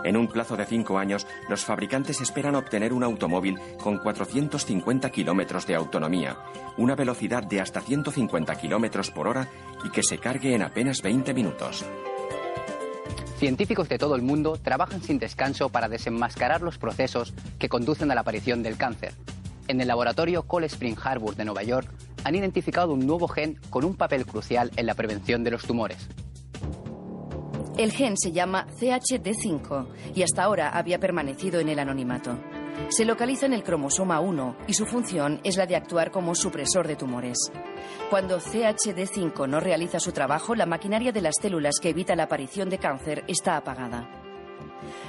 [0.03, 5.67] En un plazo de 5 años, los fabricantes esperan obtener un automóvil con 450 kilómetros
[5.67, 6.39] de autonomía,
[6.79, 9.49] una velocidad de hasta 150 kilómetros por hora
[9.85, 11.85] y que se cargue en apenas 20 minutos.
[13.39, 18.15] Científicos de todo el mundo trabajan sin descanso para desenmascarar los procesos que conducen a
[18.15, 19.15] la aparición del cáncer
[19.71, 21.89] en el laboratorio Cold Spring Harbor de Nueva York
[22.25, 26.09] han identificado un nuevo gen con un papel crucial en la prevención de los tumores.
[27.79, 32.39] El gen se llama CHD5 y hasta ahora había permanecido en el anonimato.
[32.89, 36.87] Se localiza en el cromosoma 1 y su función es la de actuar como supresor
[36.87, 37.39] de tumores.
[38.11, 42.69] Cuando CHD5 no realiza su trabajo, la maquinaria de las células que evita la aparición
[42.69, 44.20] de cáncer está apagada.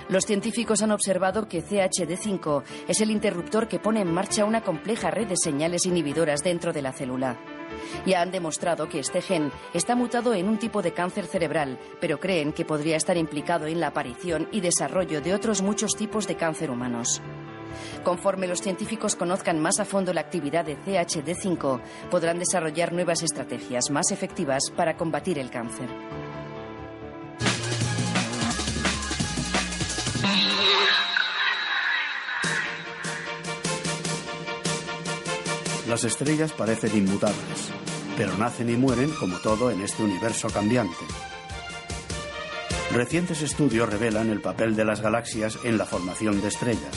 [0.09, 5.11] Los científicos han observado que CHD5 es el interruptor que pone en marcha una compleja
[5.11, 7.37] red de señales inhibidoras dentro de la célula.
[8.05, 12.19] Ya han demostrado que este gen está mutado en un tipo de cáncer cerebral, pero
[12.19, 16.35] creen que podría estar implicado en la aparición y desarrollo de otros muchos tipos de
[16.35, 17.21] cáncer humanos.
[18.03, 23.89] Conforme los científicos conozcan más a fondo la actividad de CHD5, podrán desarrollar nuevas estrategias
[23.89, 25.89] más efectivas para combatir el cáncer.
[35.91, 37.69] Las estrellas parecen inmutables,
[38.15, 41.03] pero nacen y mueren como todo en este universo cambiante.
[42.93, 46.95] Recientes estudios revelan el papel de las galaxias en la formación de estrellas.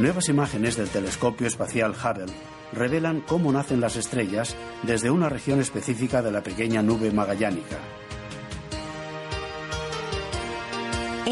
[0.00, 2.32] Nuevas imágenes del telescopio espacial Hubble
[2.72, 7.78] revelan cómo nacen las estrellas desde una región específica de la pequeña nube magallánica.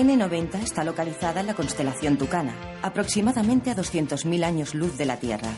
[0.01, 5.51] N90 está localizada en la constelación Tucana, aproximadamente a 200.000 años luz de la Tierra.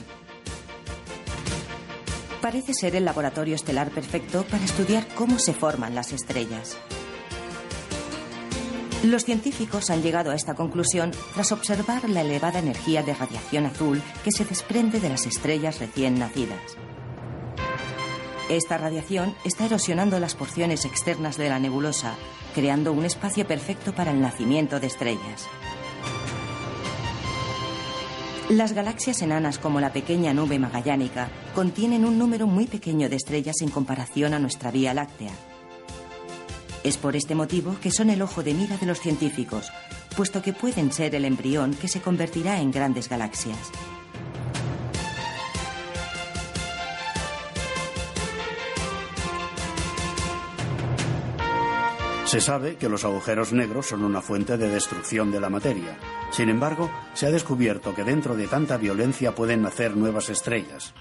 [2.41, 6.77] Parece ser el laboratorio estelar perfecto para estudiar cómo se forman las estrellas.
[9.05, 14.03] Los científicos han llegado a esta conclusión tras observar la elevada energía de radiación azul
[14.25, 16.77] que se desprende de las estrellas recién nacidas.
[18.49, 22.15] Esta radiación está erosionando las porciones externas de la nebulosa,
[22.55, 25.49] creando un espacio perfecto para el nacimiento de estrellas.
[28.49, 33.57] Las galaxias enanas como la pequeña nube magallánica contienen un número muy pequeño de estrellas
[33.63, 35.33] en comparación a nuestra Vía Láctea.
[36.85, 39.73] Es por este motivo que son el ojo de mira de los científicos,
[40.17, 43.71] puesto que pueden ser el embrión que se convertirá en grandes galaxias.
[52.33, 55.99] Se sabe que los agujeros negros son una fuente de destrucción de la materia.
[56.31, 60.95] Sin embargo, se ha descubierto que dentro de tanta violencia pueden nacer nuevas estrellas.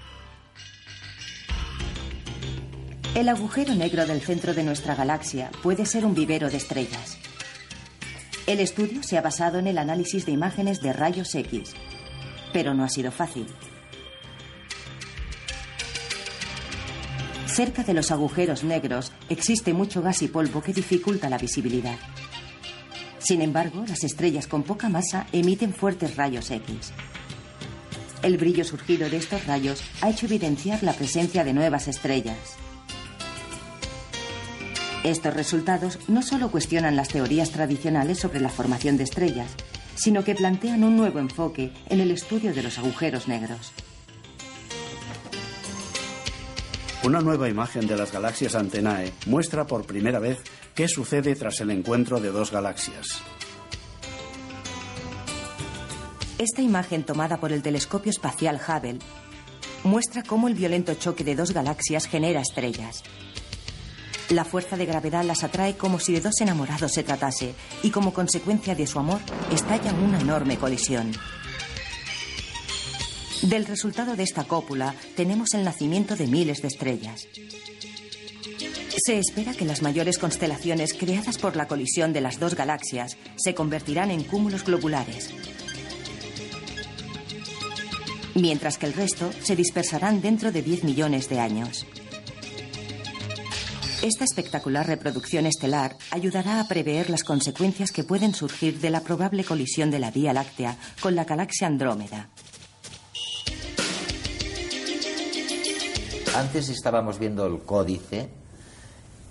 [3.14, 7.16] El agujero negro del centro de nuestra galaxia puede ser un vivero de estrellas.
[8.46, 11.72] El estudio se ha basado en el análisis de imágenes de rayos X,
[12.52, 13.46] pero no ha sido fácil.
[17.52, 21.98] Cerca de los agujeros negros existe mucho gas y polvo que dificulta la visibilidad.
[23.18, 26.92] Sin embargo, las estrellas con poca masa emiten fuertes rayos X.
[28.22, 32.38] El brillo surgido de estos rayos ha hecho evidenciar la presencia de nuevas estrellas.
[35.04, 39.50] Estos resultados no solo cuestionan las teorías tradicionales sobre la formación de estrellas,
[39.94, 43.72] sino que plantean un nuevo enfoque en el estudio de los agujeros negros.
[47.04, 50.38] Una nueva imagen de las galaxias Antenae muestra por primera vez
[50.72, 53.20] qué sucede tras el encuentro de dos galaxias.
[56.38, 59.00] Esta imagen tomada por el telescopio espacial Hubble
[59.82, 63.02] muestra cómo el violento choque de dos galaxias genera estrellas.
[64.30, 68.14] La fuerza de gravedad las atrae como si de dos enamorados se tratase y como
[68.14, 69.18] consecuencia de su amor
[69.50, 71.10] estalla una enorme colisión.
[73.42, 77.26] Del resultado de esta cópula tenemos el nacimiento de miles de estrellas.
[79.04, 83.52] Se espera que las mayores constelaciones creadas por la colisión de las dos galaxias se
[83.52, 85.30] convertirán en cúmulos globulares,
[88.36, 91.84] mientras que el resto se dispersarán dentro de 10 millones de años.
[94.02, 99.42] Esta espectacular reproducción estelar ayudará a prever las consecuencias que pueden surgir de la probable
[99.42, 102.28] colisión de la Vía Láctea con la galaxia Andrómeda.
[106.34, 108.30] Antes estábamos viendo el códice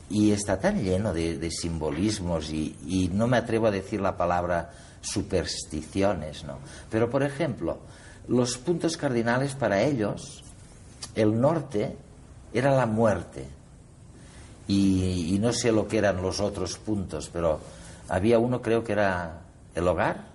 [0.10, 4.72] y está tan lleno de, simbolismos y, no me atrevo a decir la palabra
[5.02, 6.60] supersticiones, ¿no?
[6.92, 7.80] Pero, por ejemplo,
[8.28, 10.44] los puntos cardinales para ellos,
[11.16, 11.98] el norte
[12.54, 13.48] era la muerte
[14.68, 17.60] y no sé lo que eran los otros puntos, pero
[18.10, 19.42] había uno creo que era
[19.74, 20.31] el hogar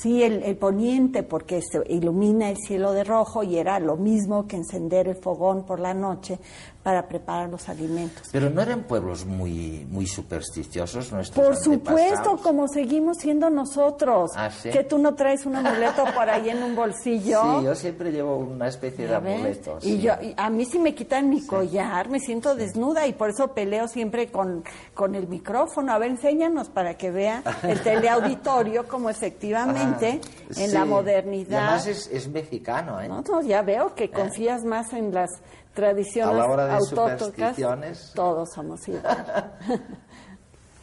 [0.00, 4.46] Sí, el, el, poniente, porque se ilumina el cielo de rojo y era lo mismo
[4.46, 6.38] que encender el fogón por la noche
[6.82, 8.28] para preparar los alimentos.
[8.32, 14.32] Pero no eran pueblos muy, muy supersticiosos nuestros Por supuesto, como seguimos siendo nosotros.
[14.34, 14.70] ¿Ah, sí?
[14.70, 17.40] Que tú no traes un amuleto por ahí en un bolsillo.
[17.60, 19.78] Sí, yo siempre llevo una especie de amuleto.
[19.82, 23.30] Y yo, y a mí si me quitan mi collar, me siento desnuda y por
[23.30, 24.64] eso peleo siempre con,
[24.94, 25.92] con el micrófono.
[25.92, 31.58] A ver, enséñanos para que vea el teleauditorio como efectivamente Ah, en la Y modernidad.
[31.62, 33.08] además es, es mexicano, ¿eh?
[33.08, 35.30] No, no, ya veo que confías más en las
[35.74, 37.20] tradiciones A la hora de autóctonas.
[37.20, 38.12] supersticiones.
[38.14, 39.52] Todos somos igual.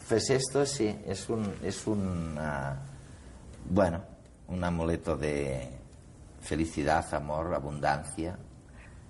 [0.07, 2.75] Pues esto sí, es un, es un ah,
[3.69, 4.01] bueno,
[4.47, 5.69] un amuleto de
[6.41, 8.35] felicidad, amor, abundancia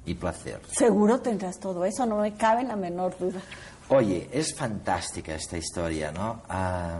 [0.05, 0.59] y placer.
[0.69, 3.39] Seguro tendrás todo eso, no me cabe la menor duda.
[3.87, 6.41] Oye, es fantástica esta historia, ¿no?
[6.49, 6.99] Ah,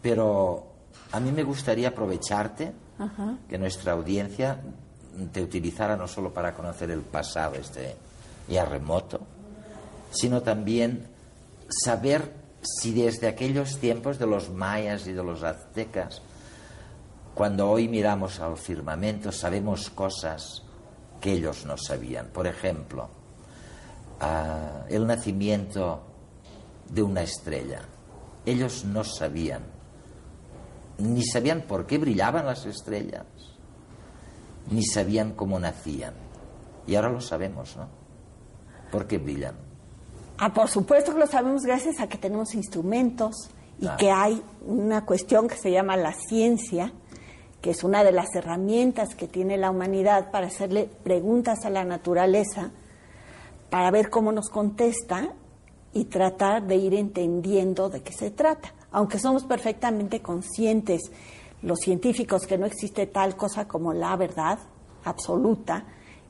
[0.00, 0.68] pero
[1.10, 3.36] a mí me gustaría aprovecharte, Ajá.
[3.48, 4.60] que nuestra audiencia
[5.32, 7.96] te utilizara no solo para conocer el pasado este
[8.48, 9.20] ya remoto,
[10.10, 11.06] sino también
[11.68, 16.22] saber si desde aquellos tiempos de los mayas y de los aztecas,
[17.34, 20.62] cuando hoy miramos al firmamento, sabemos cosas
[21.20, 22.26] que ellos no sabían.
[22.28, 23.08] Por ejemplo,
[24.20, 26.02] ah, el nacimiento
[26.88, 27.82] de una estrella.
[28.44, 29.62] Ellos no sabían,
[30.98, 33.24] ni sabían por qué brillaban las estrellas,
[34.70, 36.14] ni sabían cómo nacían.
[36.86, 37.88] Y ahora lo sabemos, ¿no?
[38.90, 39.54] ¿Por qué brillan?
[40.38, 43.50] Ah, por supuesto que lo sabemos gracias a que tenemos instrumentos
[43.80, 46.92] y que hay una cuestión que se llama la ciencia,
[47.60, 51.84] que es una de las herramientas que tiene la humanidad para hacerle preguntas a la
[51.84, 52.70] naturaleza,
[53.68, 55.34] para ver cómo nos contesta
[55.92, 58.72] y tratar de ir entendiendo de qué se trata.
[58.90, 61.02] Aunque somos perfectamente conscientes,
[61.62, 64.58] los científicos, que no existe tal cosa como la verdad
[65.04, 65.84] absoluta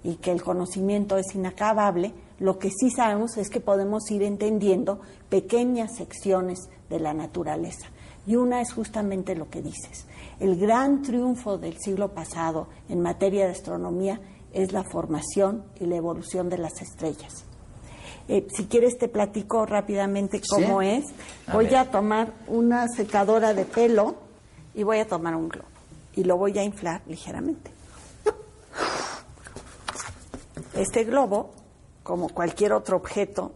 [0.05, 5.01] y que el conocimiento es inacabable, lo que sí sabemos es que podemos ir entendiendo
[5.29, 6.59] pequeñas secciones
[6.89, 7.89] de la naturaleza.
[8.27, 10.07] Y una es justamente lo que dices.
[10.39, 14.21] El gran triunfo del siglo pasado en materia de astronomía
[14.53, 17.45] es la formación y la evolución de las estrellas.
[18.29, 20.87] Eh, si quieres te platico rápidamente cómo Sí.
[20.89, 21.05] es.
[21.47, 21.77] A Voy ver.
[21.77, 24.17] a tomar una secadora de pelo
[24.75, 25.69] y voy a tomar un globo
[26.15, 27.71] y lo voy a inflar ligeramente.
[30.75, 31.51] Este globo,
[32.03, 33.53] como cualquier otro objeto,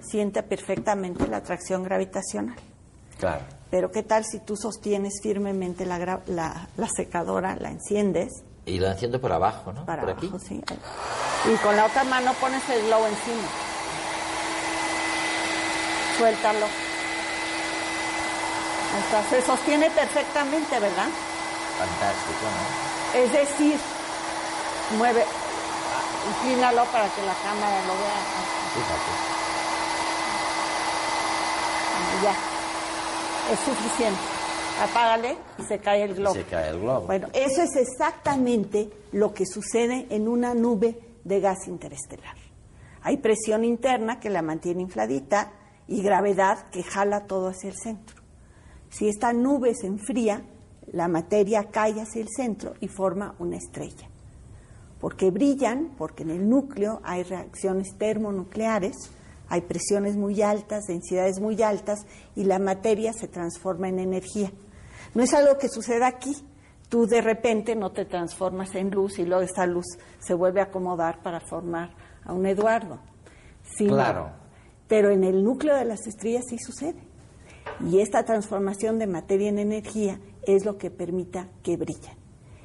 [0.00, 2.56] siente perfectamente la atracción gravitacional.
[3.18, 3.44] Claro.
[3.70, 8.32] Pero ¿qué tal si tú sostienes firmemente la, gra- la- la secadora, la enciendes?
[8.66, 9.84] Y lo enciendo por abajo, ¿no?
[9.86, 10.30] Para por aquí.
[10.46, 10.62] sí.
[11.52, 13.48] Y con la otra mano pones el globo encima.
[16.18, 16.66] Suéltalo.
[19.30, 21.08] Se sostiene perfectamente, ¿verdad?
[21.78, 23.20] Fantástico, ¿no?
[23.20, 23.78] Es decir,
[24.98, 25.24] mueve,
[26.28, 28.20] inclínalo para que la cámara lo vea.
[32.22, 32.34] Ya.
[33.52, 34.20] Es suficiente.
[34.82, 36.34] Apágale y se cae el globo.
[36.34, 37.06] Se cae el globo.
[37.06, 42.36] Bueno, eso es exactamente lo que sucede en una nube de gas interestelar.
[43.02, 45.52] Hay presión interna que la mantiene infladita
[45.88, 48.21] y gravedad que jala todo hacia el centro.
[48.92, 50.44] Si esta nube se enfría,
[50.92, 54.06] la materia cae hacia el centro y forma una estrella.
[55.00, 58.94] Porque brillan, porque en el núcleo hay reacciones termonucleares,
[59.48, 62.00] hay presiones muy altas, densidades muy altas
[62.36, 64.52] y la materia se transforma en energía.
[65.14, 66.36] No es algo que suceda aquí.
[66.90, 69.86] Tú de repente no te transformas en luz y luego esta luz
[70.18, 73.00] se vuelve a acomodar para formar a un Eduardo.
[73.78, 74.30] claro.
[74.86, 77.11] Pero en el núcleo de las estrellas sí sucede.
[77.80, 82.16] Y esta transformación de materia en energía es lo que permita que brillen.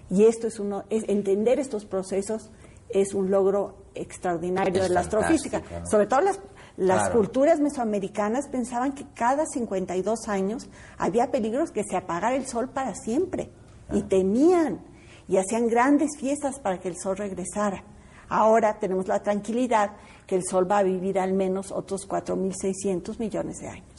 [0.10, 2.52] Y esto es uno, es, entender estos procesos
[2.90, 5.62] es un logro extraordinario de la astrofísica.
[5.90, 6.40] Sobre todo las,
[6.78, 12.70] las culturas mesoamericanas pensaban que cada 52 años había peligros que se apagara el sol
[12.70, 13.50] para siempre.
[13.92, 14.80] Y temían.
[15.28, 17.84] Y hacían grandes fiestas para que el sol regresara.
[18.30, 19.92] Ahora tenemos la tranquilidad
[20.26, 23.97] que el Sol va a vivir al menos otros 4.600 millones de años.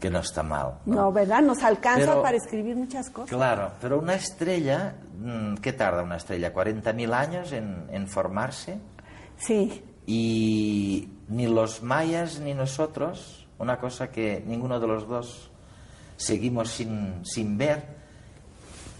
[0.00, 0.78] Que no está mal.
[0.86, 1.42] No, ¿verdad?
[1.42, 3.30] Nos alcanza para escribir muchas cosas.
[3.30, 6.54] Claro, pero una estrella, mm, ¿qué tarda una estrella?
[6.54, 8.78] ¿40.000 años en, en formarse?
[9.36, 9.84] Sí.
[10.06, 15.50] Y ni los mayas ni nosotros, una cosa que ninguno de los dos
[16.16, 17.84] seguimos sin, sin ver,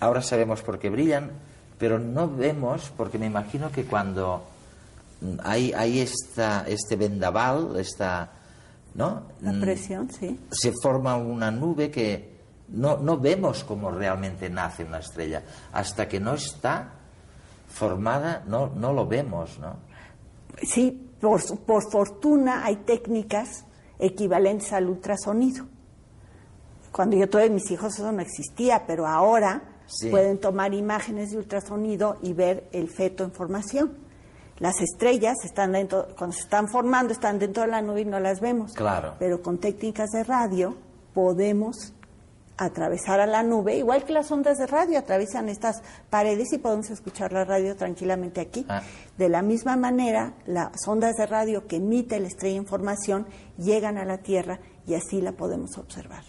[0.01, 1.31] ahora sabemos por qué brillan,
[1.79, 4.45] pero no vemos, porque me imagino que cuando
[5.43, 8.31] hay, hay esta, este vendaval, esta,
[8.95, 9.23] ¿no?
[9.41, 10.39] La presión, sí.
[10.51, 12.31] Se forma una nube que
[12.69, 15.43] no, no vemos cómo realmente nace una estrella.
[15.73, 16.93] Hasta que no está
[17.69, 19.77] formada, no, no lo vemos, ¿no?
[20.63, 23.65] Sí, por, por fortuna hay técnicas
[23.99, 25.67] equivalentes al ultrasonido.
[26.93, 29.63] Cuando yo tuve mis hijos eso no existía, pero ahora
[30.11, 34.10] pueden tomar imágenes de ultrasonido y ver el feto en formación.
[34.61, 38.21] Las estrellas están dentro, cuando se están formando, están dentro de la nube y no
[38.21, 38.75] las vemos.
[38.75, 39.15] Claro.
[39.19, 40.77] Pero con técnicas de radio
[41.15, 41.95] podemos
[42.59, 46.91] atravesar a la nube, igual que las ondas de radio atraviesan estas paredes y podemos
[46.91, 48.67] escuchar la radio tranquilamente aquí.
[48.69, 48.83] Ah.
[49.17, 54.05] De la misma manera, las ondas de radio que emite la estrella información llegan a
[54.05, 56.25] la Tierra y así la podemos observar.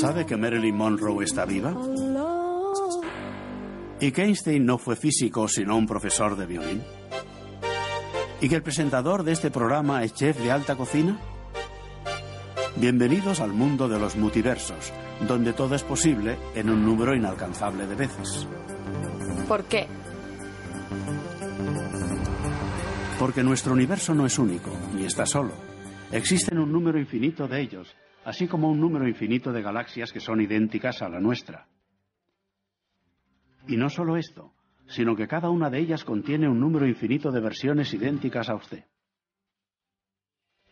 [0.00, 1.74] ¿Sabe que Marilyn Monroe está viva?
[3.98, 6.82] ¿Y que Einstein no fue físico sino un profesor de violín?
[8.42, 11.18] ¿Y que el presentador de este programa es chef de alta cocina?
[12.76, 14.92] Bienvenidos al mundo de los multiversos,
[15.26, 18.46] donde todo es posible en un número inalcanzable de veces.
[19.48, 19.86] ¿Por qué?
[23.18, 25.52] Porque nuestro universo no es único, ni está solo.
[26.12, 30.40] Existen un número infinito de ellos, así como un número infinito de galaxias que son
[30.40, 31.68] idénticas a la nuestra.
[33.68, 34.52] Y no solo esto,
[34.88, 38.84] sino que cada una de ellas contiene un número infinito de versiones idénticas a usted.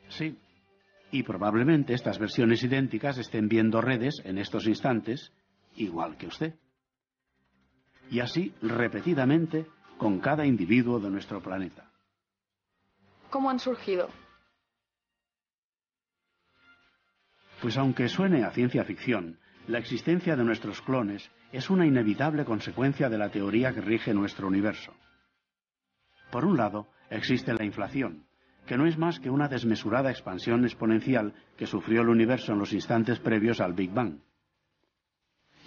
[0.08, 0.36] Sí,
[1.12, 5.32] y probablemente estas versiones idénticas estén viendo redes en estos instantes,
[5.76, 6.54] igual que usted.
[8.10, 11.88] Y así repetidamente con cada individuo de nuestro planeta.
[13.30, 14.08] ¿Cómo han surgido?
[17.64, 19.38] Pues aunque suene a ciencia ficción,
[19.68, 24.48] la existencia de nuestros clones es una inevitable consecuencia de la teoría que rige nuestro
[24.48, 24.92] universo.
[26.30, 28.26] Por un lado, existe la inflación,
[28.66, 32.74] que no es más que una desmesurada expansión exponencial que sufrió el universo en los
[32.74, 34.18] instantes previos al Big Bang.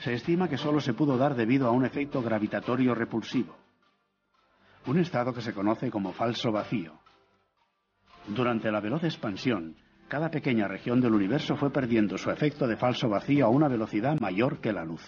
[0.02, 3.58] Se estima que solo se pudo dar debido a un efecto gravitatorio repulsivo,
[4.86, 7.00] un estado que se conoce como falso vacío.
[8.28, 9.78] Durante la veloz expansión,
[10.08, 14.20] cada pequeña región del universo fue perdiendo su efecto de falso vacío a una velocidad
[14.20, 15.04] mayor que la luz.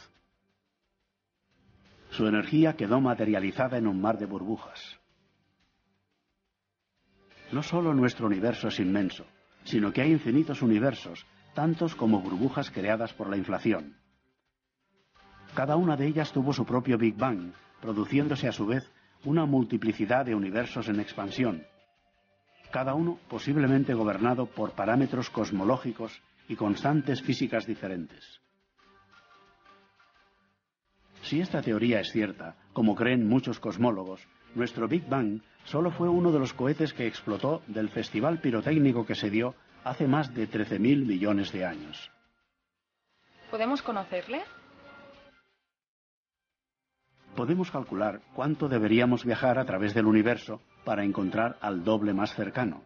[2.09, 4.99] Su energía quedó materializada en un mar de burbujas.
[7.51, 9.25] No solo nuestro universo es inmenso,
[9.63, 13.97] sino que hay infinitos universos, tantos como burbujas creadas por la inflación.
[15.55, 18.91] Cada una de ellas tuvo su propio Big Bang, produciéndose a su vez
[19.23, 21.65] una multiplicidad de universos en expansión,
[22.71, 28.39] cada uno posiblemente gobernado por parámetros cosmológicos y constantes físicas diferentes.
[31.21, 36.31] Si esta teoría es cierta, como creen muchos cosmólogos, nuestro Big Bang solo fue uno
[36.31, 39.53] de los cohetes que explotó del festival pirotécnico que se dio
[39.83, 42.11] hace más de 13.000 millones de años.
[43.51, 44.41] ¿Podemos conocerle?
[47.35, 52.81] Podemos calcular cuánto deberíamos viajar a través del universo para encontrar al doble más cercano.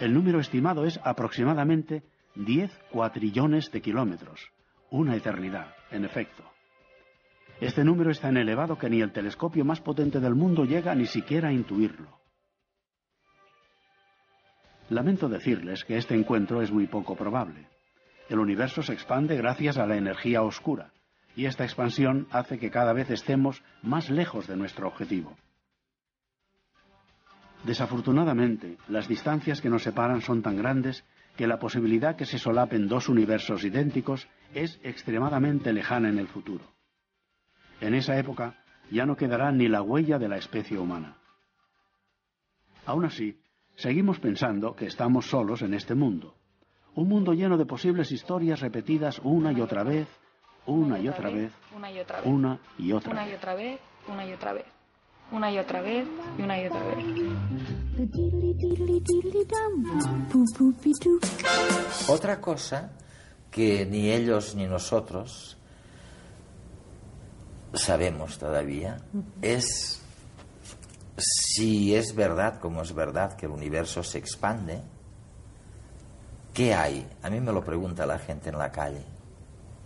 [0.00, 2.02] El número estimado es aproximadamente
[2.34, 4.50] 10 cuatrillones de kilómetros,
[4.90, 6.42] una eternidad, en efecto.
[7.60, 11.06] Este número es tan elevado que ni el telescopio más potente del mundo llega ni
[11.06, 12.18] siquiera a intuirlo.
[14.88, 17.68] Lamento decirles que este encuentro es muy poco probable.
[18.28, 20.90] El universo se expande gracias a la energía oscura,
[21.36, 25.36] y esta expansión hace que cada vez estemos más lejos de nuestro objetivo.
[27.64, 31.04] Desafortunadamente, las distancias que nos separan son tan grandes
[31.36, 36.64] que la posibilidad que se solapen dos universos idénticos es extremadamente lejana en el futuro.
[37.80, 38.54] En esa época
[38.90, 41.16] ya no quedará ni la huella de la especie humana.
[42.86, 43.38] Aún así,
[43.74, 46.36] seguimos pensando que estamos solos en este mundo.
[46.94, 50.08] Un mundo lleno de posibles historias repetidas una y otra vez,
[50.64, 53.80] una y otra vez, una y otra vez, una y otra una y otra vez,
[54.08, 54.64] una y otra vez,
[55.32, 56.06] una y otra vez
[56.38, 57.04] y una y otra vez.
[62.08, 62.92] Otra cosa
[63.50, 65.56] que ni ellos ni nosotros
[67.72, 68.98] sabemos todavía
[69.42, 70.02] es
[71.16, 74.82] si es verdad, como es verdad, que el universo se expande,
[76.52, 77.08] ¿qué hay?
[77.22, 79.04] A mí me lo pregunta la gente en la calle.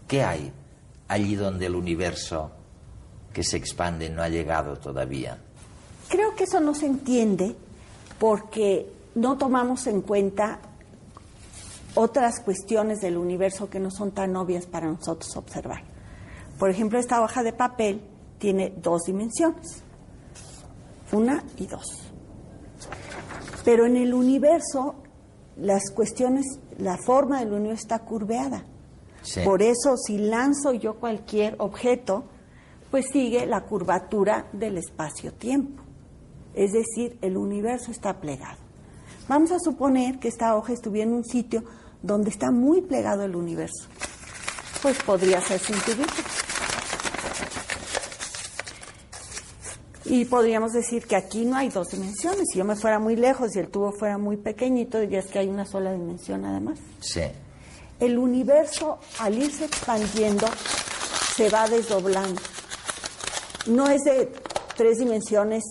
[0.09, 0.53] ¿Qué hay
[1.07, 2.51] allí donde el universo
[3.33, 5.39] que se expande no ha llegado todavía?
[6.09, 7.55] Creo que eso no se entiende
[8.19, 10.59] porque no tomamos en cuenta
[11.95, 15.83] otras cuestiones del universo que no son tan obvias para nosotros observar.
[16.59, 18.03] Por ejemplo, esta hoja de papel
[18.39, 19.83] tiene dos dimensiones,
[21.13, 21.85] una y dos.
[23.65, 24.97] Pero en el universo,
[25.57, 26.47] las cuestiones,
[26.79, 28.65] la forma del universo está curveada.
[29.23, 29.41] Sí.
[29.45, 32.25] Por eso, si lanzo yo cualquier objeto,
[32.91, 35.83] pues sigue la curvatura del espacio-tiempo.
[36.55, 38.59] Es decir, el universo está plegado.
[39.29, 41.63] Vamos a suponer que esta hoja estuviera en un sitio
[42.03, 43.89] donde está muy plegado el universo.
[44.83, 46.13] Pues podría ser sin tubito.
[50.07, 52.49] Y podríamos decir que aquí no hay dos dimensiones.
[52.51, 55.49] Si yo me fuera muy lejos y el tubo fuera muy pequeñito, dirías que hay
[55.49, 56.81] una sola dimensión además.
[56.99, 57.23] Sí.
[58.01, 60.49] El universo, al irse expandiendo,
[61.37, 62.41] se va desdoblando.
[63.67, 64.33] No es de
[64.77, 65.63] tres dimensiones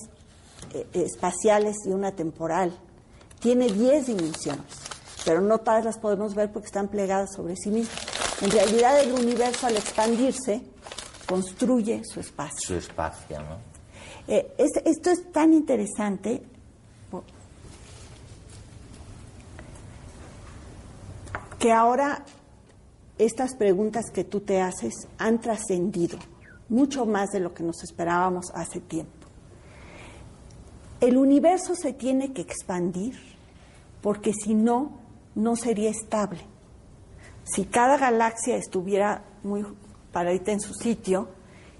[0.73, 2.77] eh, espaciales y una temporal.
[3.39, 4.65] Tiene diez dimensiones,
[5.25, 7.97] pero no todas las podemos ver porque están plegadas sobre sí mismas.
[8.41, 10.61] En realidad, el universo, al expandirse,
[11.27, 12.59] construye su espacio.
[12.67, 13.57] Su espacio, ¿no?
[14.27, 16.43] Eh, es- esto es tan interesante
[21.57, 22.23] que ahora
[23.17, 26.17] estas preguntas que tú te haces han trascendido
[26.69, 29.11] mucho más de lo que nos esperábamos hace tiempo.
[31.01, 33.15] El universo se tiene que expandir
[34.01, 34.91] porque si no,
[35.35, 36.39] no sería estable.
[37.43, 39.65] Si cada galaxia estuviera muy
[40.11, 41.29] paradita en su sitio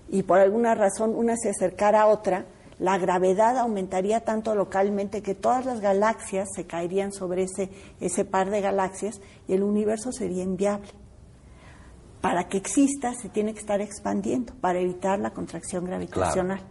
[0.10, 2.46] y por alguna razón una se acercara a otra,
[2.80, 7.70] la gravedad aumentaría tanto localmente que todas las galaxias se caerían sobre ese,
[8.00, 10.90] ese par de galaxias y el universo sería inviable.
[12.22, 16.62] Para que exista se tiene que estar expandiendo para evitar la contracción gravitacional.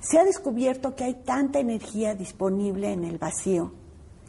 [0.00, 3.72] Se ha descubierto que hay tanta energía disponible en el vacío,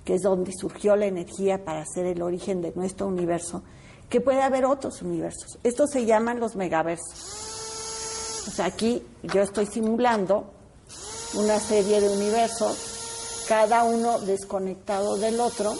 [0.03, 3.61] que es donde surgió la energía para ser el origen de nuestro universo,
[4.09, 5.59] que puede haber otros universos.
[5.63, 8.47] Estos se llaman los megaversos.
[8.47, 10.51] O sea, aquí yo estoy simulando
[11.35, 15.73] una serie de universos, cada uno desconectado del otro,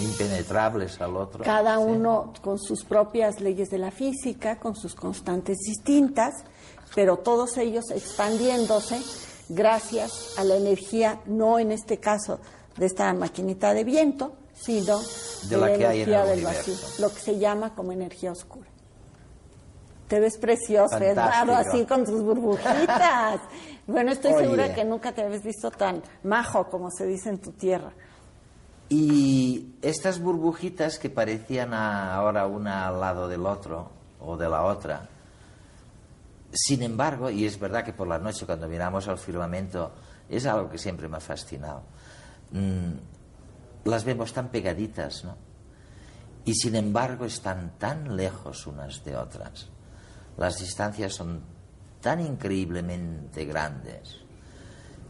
[0.00, 1.44] Impenetrables al otro.
[1.44, 1.82] cada Sí.
[1.84, 6.32] uno con sus propias leyes de la física, con sus constantes distintas,
[6.94, 9.00] pero todos ellos expandiéndose
[9.48, 12.38] gracias a la energía, no en este caso
[12.76, 14.98] de esta maquinita de viento, sino
[15.48, 17.92] De la la que hay en energía el del vacío, lo que se llama como
[17.92, 18.68] energía oscura.
[20.08, 21.46] Te ves precioso, es Fantástico.
[21.46, 23.40] raro así con tus burbujitas.
[23.86, 24.44] bueno, estoy Oye.
[24.44, 27.92] segura que nunca te habías visto tan majo como se dice en tu tierra.
[28.94, 33.90] Y estas burbujitas que parecían ahora una al lado del otro
[34.20, 35.08] o de la otra,
[36.52, 39.92] sin embargo, y es verdad que por la noche cuando miramos al firmamento
[40.28, 41.84] es algo que siempre me ha fascinado,
[42.50, 45.38] mm, las vemos tan pegaditas, ¿no?
[46.44, 49.70] Y sin embargo están tan lejos unas de otras.
[50.36, 51.40] Las distancias son
[52.02, 54.21] tan increíblemente grandes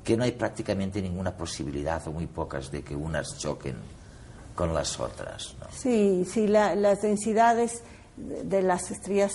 [0.05, 3.77] que no hay prácticamente ninguna posibilidad o muy pocas de que unas choquen
[4.55, 5.55] con las otras.
[5.61, 5.67] ¿no?
[5.73, 7.83] Sí, sí, la- las densidades
[8.17, 9.33] de las estrellas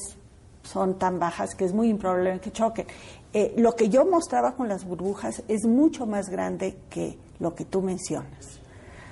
[0.63, 2.86] son tan bajas que es muy improbable que choquen.
[3.34, 7.65] Eh, lo que yo mostraba con las burbujas es mucho más grande que lo que
[7.65, 8.59] tú mencionas.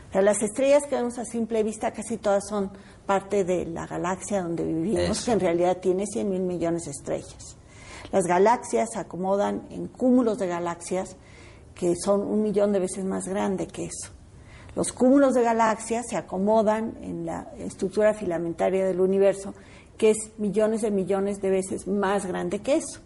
[0.09, 2.71] O sea, las estrellas que vemos a simple vista casi todas son
[3.05, 5.25] parte de la galaxia donde vivimos, Eso.
[5.25, 7.55] que en realidad tiene 100 mil millones de estrellas.
[8.11, 11.15] Las galaxias se acomodan en cúmulos de galaxias
[11.75, 14.11] que son un millón de veces más grande que eso.
[14.75, 19.53] Los cúmulos de galaxias se acomodan en la estructura filamentaria del universo,
[19.97, 22.99] que es millones de millones de veces más grande que eso.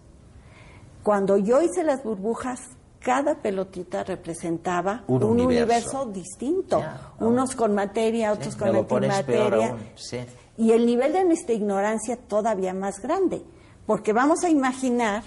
[1.04, 2.60] Cuando yo hice las burbujas,
[3.00, 6.04] cada pelotita representaba Un un, universo.
[6.04, 6.06] universo.
[6.08, 6.84] distinto,
[7.20, 10.18] unos con materia, otros Sí, con antimateria, sí.
[10.58, 13.42] y el nivel de nuestra ignorancia todavía más grande,
[13.86, 15.24] porque vamos a imaginar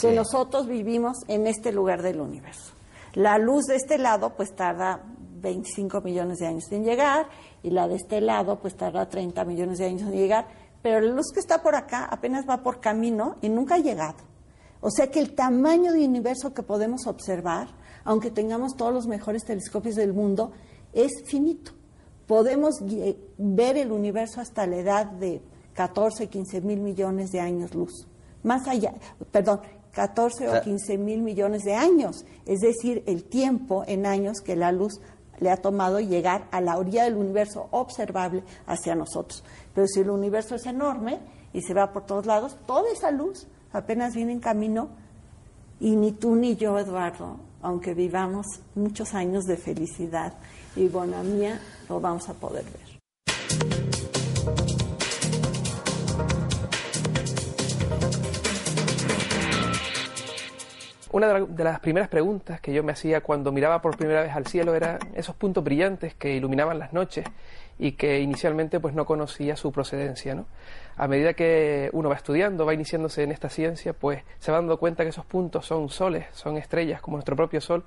[0.00, 2.72] que nosotros vivimos en este lugar del universo.
[3.14, 5.02] La luz de este lado pues tarda
[5.40, 7.26] 25 millones de años en llegar
[7.62, 10.46] y la de este lado pues tarda 30 millones de años en llegar,
[10.82, 14.18] pero la luz que está por acá apenas va por camino y nunca ha llegado.
[14.80, 17.68] O sea que el tamaño del universo que podemos observar,
[18.04, 20.52] aunque tengamos todos los mejores telescopios del mundo,
[20.92, 21.72] es finito.
[22.26, 25.42] Podemos lle- ver el universo hasta la edad de
[25.74, 28.06] 14, 15 mil millones de años luz.
[28.44, 28.94] Más allá,
[29.32, 29.60] perdón,
[29.92, 30.64] 14 o Claro.
[30.64, 32.24] 15 mil millones de años.
[32.46, 35.00] Es decir, el tiempo en años que la luz
[35.40, 39.44] le ha tomado llegar a la orilla del universo observable hacia nosotros.
[39.74, 41.18] Pero si el universo es enorme
[41.52, 44.88] y se va por todos lados, toda esa luz apenas viene en camino
[45.80, 50.34] y ni tú ni yo, Eduardo, aunque vivamos muchos años de felicidad
[50.74, 53.87] y bonamía, lo vamos a poder ver.
[61.10, 64.22] Una de la- de las primeras preguntas que yo me hacía cuando miraba por primera
[64.22, 67.24] vez al cielo era esos puntos brillantes que iluminaban las noches
[67.78, 70.46] y que inicialmente pues no conocía su procedencia, ¿no?
[70.96, 74.78] A medida que uno va estudiando, va iniciándose en esta ciencia, pues se va dando
[74.78, 77.84] cuenta que esos puntos son soles, son estrellas como nuestro propio sol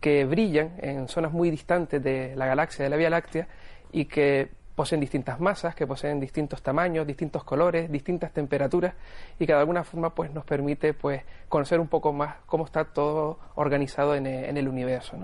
[0.00, 3.48] que brillan en zonas muy distantes de la galaxia, de la Vía Láctea
[3.90, 8.94] y que poseen distintas masas, que poseen distintos tamaños, distintos colores, distintas temperaturas
[9.38, 12.84] y que de alguna forma pues nos permite pues conocer un poco más cómo está
[12.84, 15.16] todo organizado en el universo.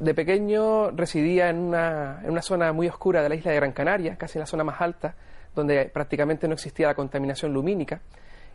[0.00, 3.72] De pequeño residía en una, en una zona muy oscura de la isla de Gran
[3.72, 5.14] Canaria, casi en la zona más alta,
[5.54, 8.00] donde prácticamente no existía la contaminación lumínica.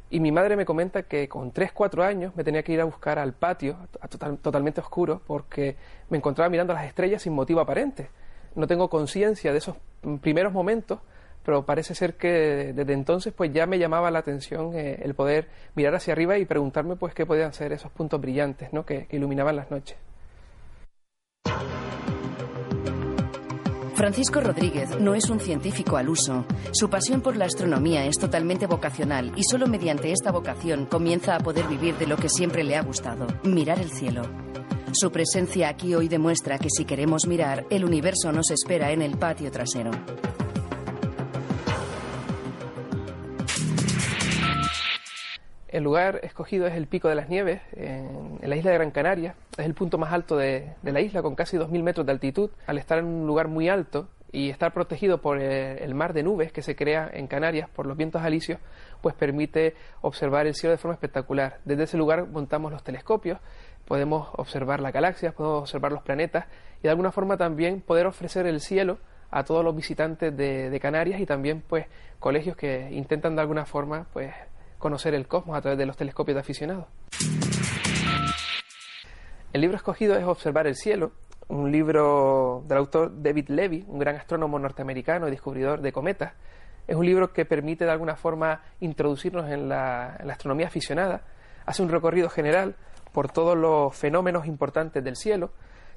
[0.10, 2.84] Y mi madre me comenta que con 3, 4 años me tenía que ir a
[2.84, 3.78] buscar al patio,
[4.10, 5.78] total- totalmente oscuro, porque
[6.10, 8.10] me encontraba mirando las estrellas sin motivo aparente.
[8.56, 9.76] No tengo conciencia de esos
[10.22, 11.00] primeros momentos,
[11.46, 15.48] pero parece ser que desde entonces pues ya me llamaba la atención eh, el poder
[15.76, 18.86] mirar hacia arriba y preguntarme pues qué podían ser esos puntos brillantes ¿no?
[18.86, 19.98] que- que iluminaban las noches.
[23.96, 26.46] Francisco Rodríguez no es un científico al uso.
[26.72, 31.40] Su pasión por la astronomía es totalmente vocacional y solo mediante esta vocación comienza a
[31.40, 34.22] poder vivir de lo que siempre le ha gustado, mirar el cielo.
[34.92, 39.18] Su presencia aquí hoy demuestra que si queremos mirar, el universo nos espera en el
[39.18, 39.92] patio trasero.
[45.68, 49.36] El lugar escogido es el Pico de las Nieves, en, la isla de Gran Canaria.
[49.56, 52.50] Es el punto más alto de, de la isla, con casi 2.000 metros de altitud.
[52.66, 56.24] Al estar en un lugar muy alto y estar protegido por eh, el mar de
[56.24, 58.60] nubes que se crea en Canarias por los vientos alisios,
[59.02, 61.60] pues permite observar el cielo de forma espectacular.
[61.66, 63.40] Desde ese lugar montamos los telescopios,
[63.90, 66.46] podemos observar las galaxias, podemos observar los planetas
[66.78, 69.00] y de alguna forma también poder ofrecer el cielo
[69.32, 71.88] a todos los visitantes de, Canarias y también pues
[72.20, 74.32] colegios que intentan de alguna forma pues
[74.78, 76.86] conocer el cosmos a través de los telescopios de aficionados.
[79.52, 81.12] El libro escogido es Observar el cielo,
[81.48, 86.34] un libro del autor David Levy, un gran astrónomo norteamericano y descubridor de cometas.
[86.88, 91.24] Es un libro que permite de alguna forma introducirnos en la astronomía aficionada.
[91.66, 92.76] Hace un recorrido general
[93.12, 95.52] por todos los fenómenos importantes del cielo.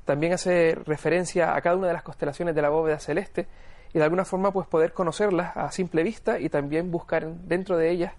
[0.05, 3.47] También hace referencia a cada una de las constelaciones de la bóveda celeste
[3.95, 7.91] y de alguna forma pues poder conocerlas a simple vista y también buscar dentro de
[7.91, 8.13] ellas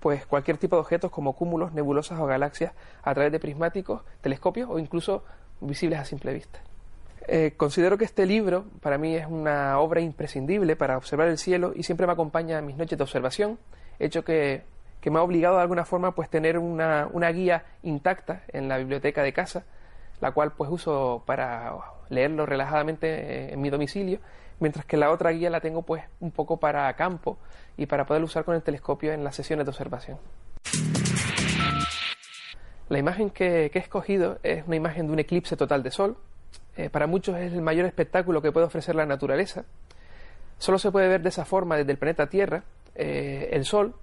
[0.00, 2.72] pues cualquier tipo de objetos como cúmulos, nebulosas o galaxias
[3.02, 5.24] a través de prismáticos, telescopios o incluso
[5.60, 6.60] visibles a simple vista.
[7.28, 11.72] Eh, considero que este libro para mí es una obra imprescindible para observar el cielo
[11.76, 13.58] y siempre me acompaña en mis noches de observación,
[13.98, 14.62] hecho que,
[15.00, 18.78] que me ha obligado de alguna forma pues tener una, una guía intacta en la
[18.78, 19.64] biblioteca de casa,
[20.20, 21.74] la cual pues uso para
[22.08, 24.18] leerlo relajadamente eh, en mi domicilio,
[24.58, 27.38] mientras que la otra guía la tengo pues un poco para campo
[27.76, 30.18] y para poder usar con el telescopio en las sesiones de observación.
[32.88, 36.16] La imagen que, he escogido es una imagen de un eclipse total de sol.
[36.76, 39.64] eh, para muchos es el mayor espectáculo que puede ofrecer la naturaleza.
[40.58, 42.64] Solo se puede ver de esa forma desde el planeta Tierra.
[42.94, 43.94] Eh, el Sol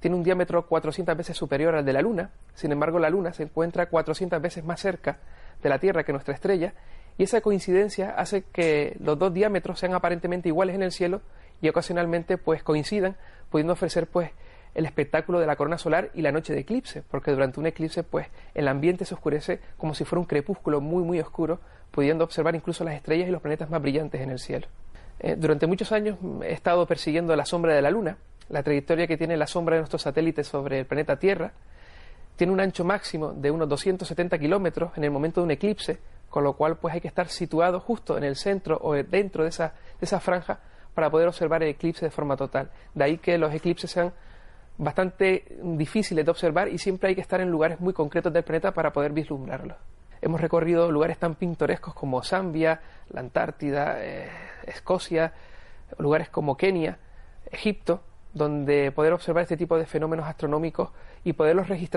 [0.00, 3.44] tiene un diámetro 400 veces superior al de la Luna, sin embargo la Luna se
[3.44, 5.18] encuentra 400 veces más cerca
[5.62, 6.74] de la Tierra que nuestra estrella,
[7.18, 11.20] y esa coincidencia hace que los dos diámetros sean aparentemente iguales en el cielo
[11.60, 13.16] y ocasionalmente pues coincidan,
[13.50, 14.30] pudiendo ofrecer pues
[14.74, 18.02] el espectáculo de la corona solar y la noche de eclipse, porque durante un eclipse
[18.02, 22.54] pues el ambiente se oscurece como si fuera un crepúsculo muy muy oscuro, pudiendo observar
[22.54, 24.68] incluso las estrellas y los planetas más brillantes en el cielo.
[25.18, 28.16] Eh, durante muchos años he estado persiguiendo la sombra de la Luna,
[28.50, 31.52] la trayectoria que tiene la sombra de nuestros satélites sobre el planeta Tierra,
[32.36, 35.98] tiene un ancho máximo de unos 270 kilómetros en el momento de un eclipse,
[36.28, 39.50] con lo cual pues hay que estar situado justo en el centro o dentro de
[39.50, 40.58] esa, de esa franja
[40.94, 42.70] para poder observar el eclipse de forma total.
[42.94, 44.12] De ahí que los eclipses sean
[44.78, 48.72] bastante difíciles de observar y siempre hay que estar en lugares muy concretos del planeta
[48.72, 49.76] para poder vislumbrarlos.
[50.22, 52.80] Hemos recorrido lugares tan pintorescos como Zambia,
[53.10, 54.28] la Antártida, eh,
[54.66, 55.32] Escocia,
[55.98, 56.98] lugares como Kenia,
[57.50, 58.02] Egipto,
[58.32, 60.90] donde poder observar este tipo de fenómenos astronómicos
[61.24, 61.80] y poderlos registrar